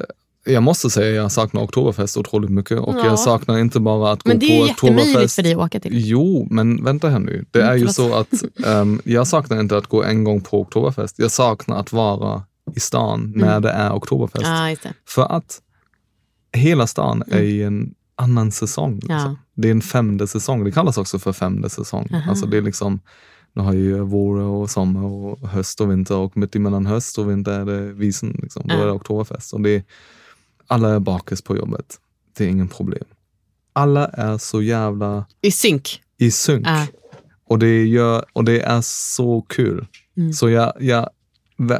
[0.52, 3.04] Jag måste säga jag saknar Oktoberfest otroligt mycket och Ja.
[3.06, 5.34] jag saknar inte bara att gå Men det är på ju jättemöjligt Oktoberfest.
[5.34, 5.92] för dig att åka till.
[6.08, 7.44] Jo, men vänta här nu.
[7.50, 8.32] Det är ju så att
[8.66, 11.18] ehm, jag saknar inte att gå en gång på Oktoberfest.
[11.18, 12.42] Jag saknar att vara
[12.76, 14.44] i stan när det är Oktoberfest.
[14.46, 14.76] Mm.
[14.84, 14.90] Ja.
[15.08, 15.60] För att
[16.52, 18.94] hela stan är i en annan säsong.
[18.94, 19.10] Liksom.
[19.16, 19.36] Ja.
[19.54, 20.64] Det är en femte säsong.
[20.64, 22.08] Det kallas också för femte säsong.
[22.28, 23.00] Alltså det är liksom,
[23.54, 27.30] nu har ju vår och sommar och höst och vinter och mitt emellan höst och
[27.30, 28.38] vinter är det visen.
[28.42, 28.62] Liksom.
[28.68, 29.52] Då är det Oktoberfest.
[29.52, 29.82] Och det är,
[30.66, 31.98] alla är bakis på jobbet.
[32.36, 33.04] Det är ingen problem.
[33.72, 36.02] Alla är så jävla I synk.
[36.18, 36.66] i synk.
[36.66, 36.86] Ja.
[37.44, 39.86] Och, det gör, och det är så kul.
[40.16, 40.32] Mm.
[40.32, 41.08] Så jag, jag,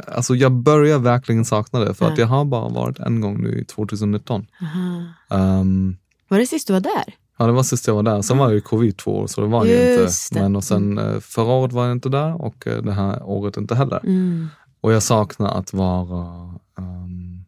[0.07, 2.11] alltså jag börjar verkligen sakna det för Ja.
[2.11, 4.45] att jag har bara varit en gång nu i 2019.
[4.61, 5.59] Aha.
[5.59, 5.97] Um,
[6.27, 7.15] Var det sist du var där?
[7.37, 8.21] Ja, det var sist jag var där.
[8.21, 10.03] Sen var det ju covid två år så det var ju inte.
[10.31, 10.41] det.
[10.41, 13.57] Men och sen eh, förra året var jag inte där och eh, det här året
[13.57, 13.99] inte heller.
[14.03, 14.47] Mm.
[14.81, 17.45] Och jag saknar att vara um,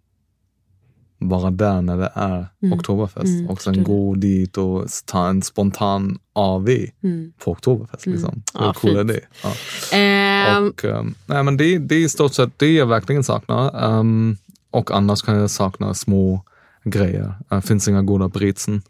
[1.20, 2.80] vara där när det är Mm.
[2.80, 6.70] Oktoberfest Mm, och sen gå dit och ta en spontan AV
[7.04, 7.34] Mm.
[7.44, 8.06] på Oktoberfest.
[8.06, 8.44] Liksom.
[8.54, 9.20] Ja, Hur cool är det?
[9.44, 9.54] Ja.
[9.98, 13.84] Ehm, Och, ehm, nej, men det, det är i stort sett det jag verkligen saknar.
[14.00, 14.38] Ehm,
[14.72, 16.42] och annars kan jag sakna små
[16.84, 17.34] grejer.
[17.50, 18.82] Det finns inga goda brezen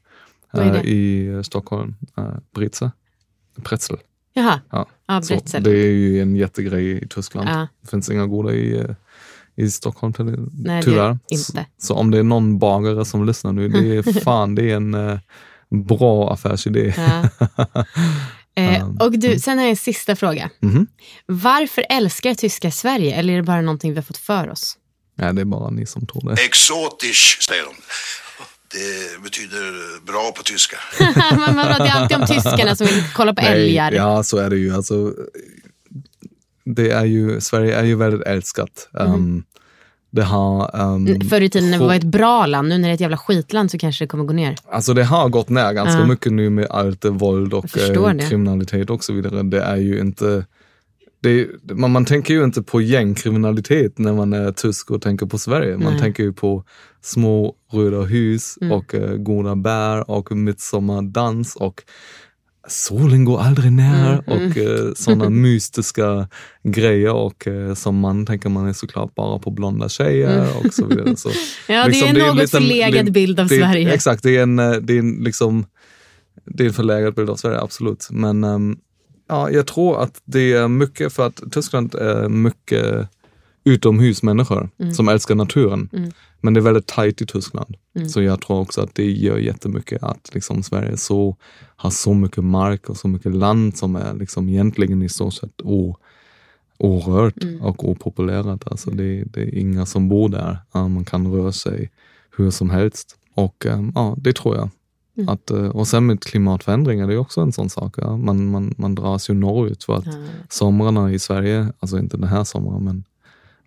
[0.86, 1.96] i eh, Stockholm.
[2.20, 2.92] Uh, Britze.
[3.64, 3.98] Pretzel.
[4.34, 4.88] jaha, Ja.
[5.08, 5.64] ja, Så bretzel.
[5.64, 7.50] det är ju en jättegrej i Tyskland.
[7.50, 7.68] Ja.
[7.82, 8.86] Det finns inga goda i, eh,
[9.56, 11.10] i Stockholm till, Nej, tyvärr.
[11.10, 11.66] det inte.
[11.78, 14.76] Så, så om det är någon bagare som lyssnar nu, det är fan det är
[14.76, 15.20] en eh,
[15.70, 16.94] bra affärsidé.
[16.98, 17.30] Ja.
[18.58, 20.50] Eh, och du, sen har jag en sista fråga.
[20.60, 20.88] Mhm.
[21.26, 23.16] Varför älskar tyskar Sverige?
[23.16, 24.78] Eller är det bara någonting vi har fått för oss?
[25.16, 26.42] Nej, det är bara ni som tror det.
[26.44, 27.74] Exotisch, säger de.
[28.76, 29.66] Det betyder
[30.06, 30.78] bra på tyska.
[31.38, 33.92] Men vadå, det är alltid om tyskarna som vill kolla på älgar.
[33.92, 34.76] Nej, ja, så är det ju.
[34.76, 35.14] Alltså,
[36.66, 37.42] det är ju.
[37.42, 38.90] Sverige är ju väldigt älskat.
[39.00, 39.14] Mm.
[39.14, 39.44] Um,
[40.10, 40.82] Det har...
[40.82, 43.00] Um, Förr i tiden när vi var ett bra land, nu när det är ett
[43.02, 44.56] jävla skitland så kanske det kommer gå ner.
[44.72, 46.06] Alltså det har gått ner ganska Ja.
[46.08, 49.44] mycket nu med allt våld och eh, kriminalitet och så vidare.
[49.44, 50.46] Det är ju inte...
[51.30, 55.38] Är, man, man tänker ju inte på gängkriminalitet när man är tysk och tänker på
[55.38, 55.78] Sverige.
[55.78, 56.02] Man Nej.
[56.02, 56.64] tänker ju på
[57.02, 58.72] små röda hus Mm.
[58.78, 61.84] och eh, goda bär och midsommardans och
[62.68, 64.52] solen går aldrig ner Mm, mm.
[64.52, 66.28] och eh, sådana mystiska
[66.64, 70.58] grejer och eh, som man tänker man är såklart bara på blonda tjejer Mm.
[70.58, 71.16] och så vidare.
[71.16, 71.30] Så,
[71.68, 73.94] Ja, det är en något förlegad bild av det Sverige.
[73.94, 75.66] Exakt, det är en, eh, det är en, liksom,
[76.46, 78.08] det är en förlegad bild av Sverige, absolut.
[78.12, 78.78] Men ehm,
[79.28, 83.10] ja, jag tror att det är mycket för att Tyskland är mycket
[83.64, 84.94] utomhusmänniskor Mm.
[84.94, 85.90] som älskar naturen.
[85.94, 86.12] Mm.
[86.42, 87.76] Men det är väldigt tajt i Tyskland.
[87.96, 88.10] Mm.
[88.10, 91.36] Så jag tror också att det gör jättemycket att liksom Sverige så,
[91.76, 95.62] har så mycket mark och så mycket land som är liksom egentligen i stort sett
[95.64, 95.98] o,
[96.78, 97.62] orört Mm.
[97.62, 98.68] och opopulerat.
[98.72, 100.58] Alltså det, det är inga som bor där.
[100.72, 101.92] Man kan röra sig
[102.38, 103.18] hur som helst.
[103.34, 104.70] Och ehm, ja, det tror jag.
[105.18, 105.30] Mm.
[105.30, 107.94] Att, eh, och sen med klimatförändringar, det är också en sån sak.
[107.98, 108.18] Ja.
[108.18, 110.12] Man, man, man dras ju norrut för att Ja.
[110.50, 113.04] somrarna i Sverige, alltså inte den här sommaren, men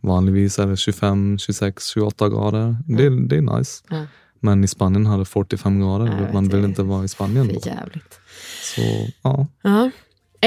[0.00, 2.76] vanligtvis är det 25, 26, 28 grader.
[2.86, 3.84] Det, det är nice.
[3.90, 4.04] Ja.
[4.40, 6.20] Men i Spanien hade det 45 grader.
[6.20, 7.60] Vet, man vill inte vara i Spanien då.
[7.66, 8.20] Jävligt.
[8.62, 8.82] Så
[9.22, 9.46] ja.
[9.62, 9.90] Ja.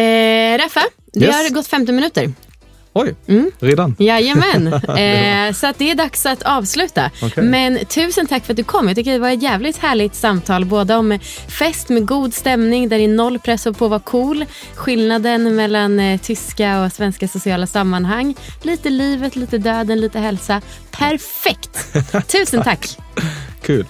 [0.01, 0.81] Eh, Raffa,
[1.13, 1.35] det Yes.
[1.35, 2.33] har gått 50 minuter.
[2.93, 3.51] Oj, Mm.
[3.59, 3.95] redan?
[3.99, 7.11] Jajamän, eh, så att det är dags att avsluta.
[7.21, 7.43] Okej.
[7.43, 8.87] Men tusen tack för att du kom.
[8.87, 10.65] Jag tycker det var ett jävligt härligt samtal.
[10.65, 14.45] Både om fest med god stämning där det är noll press på att vara cool.
[14.75, 18.35] Skillnaden mellan eh, tyska och svenska sociala sammanhang.
[18.61, 20.61] Lite livet, lite döden, lite hälsa.
[20.91, 21.87] Perfekt!
[22.27, 22.97] Tusen tack.
[23.61, 23.85] Kul.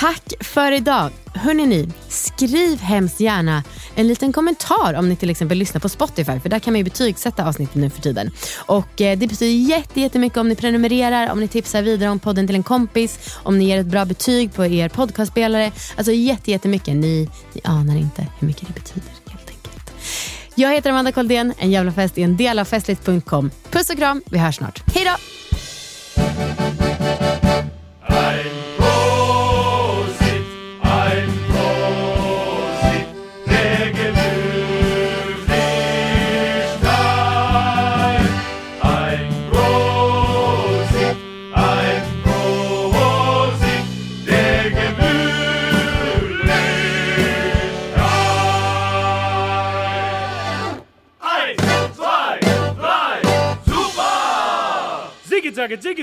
[0.00, 1.10] Tack för idag.
[1.34, 6.40] Hörrni ni, skriv hemskt gärna en liten kommentar om ni till exempel lyssnar på Spotify
[6.40, 8.30] för där kan man ju betygsätta avsnitten nu för tiden.
[8.56, 12.46] Och eh, det betyder jätte- jättemycket om ni prenumererar, om ni tipsar vidare om podden
[12.46, 15.72] till en kompis, om ni ger ett bra betyg på er podcastspelare.
[15.96, 16.96] Alltså jätte- jättemycket.
[16.96, 19.92] Ni, ni anar inte hur mycket det betyder helt enkelt.
[20.54, 23.50] Jag heter Amanda Koldén, en jävla fest är en del av festligt.com.
[23.70, 24.82] Puss och kram, vi hörs snart.
[24.94, 25.16] Hej då!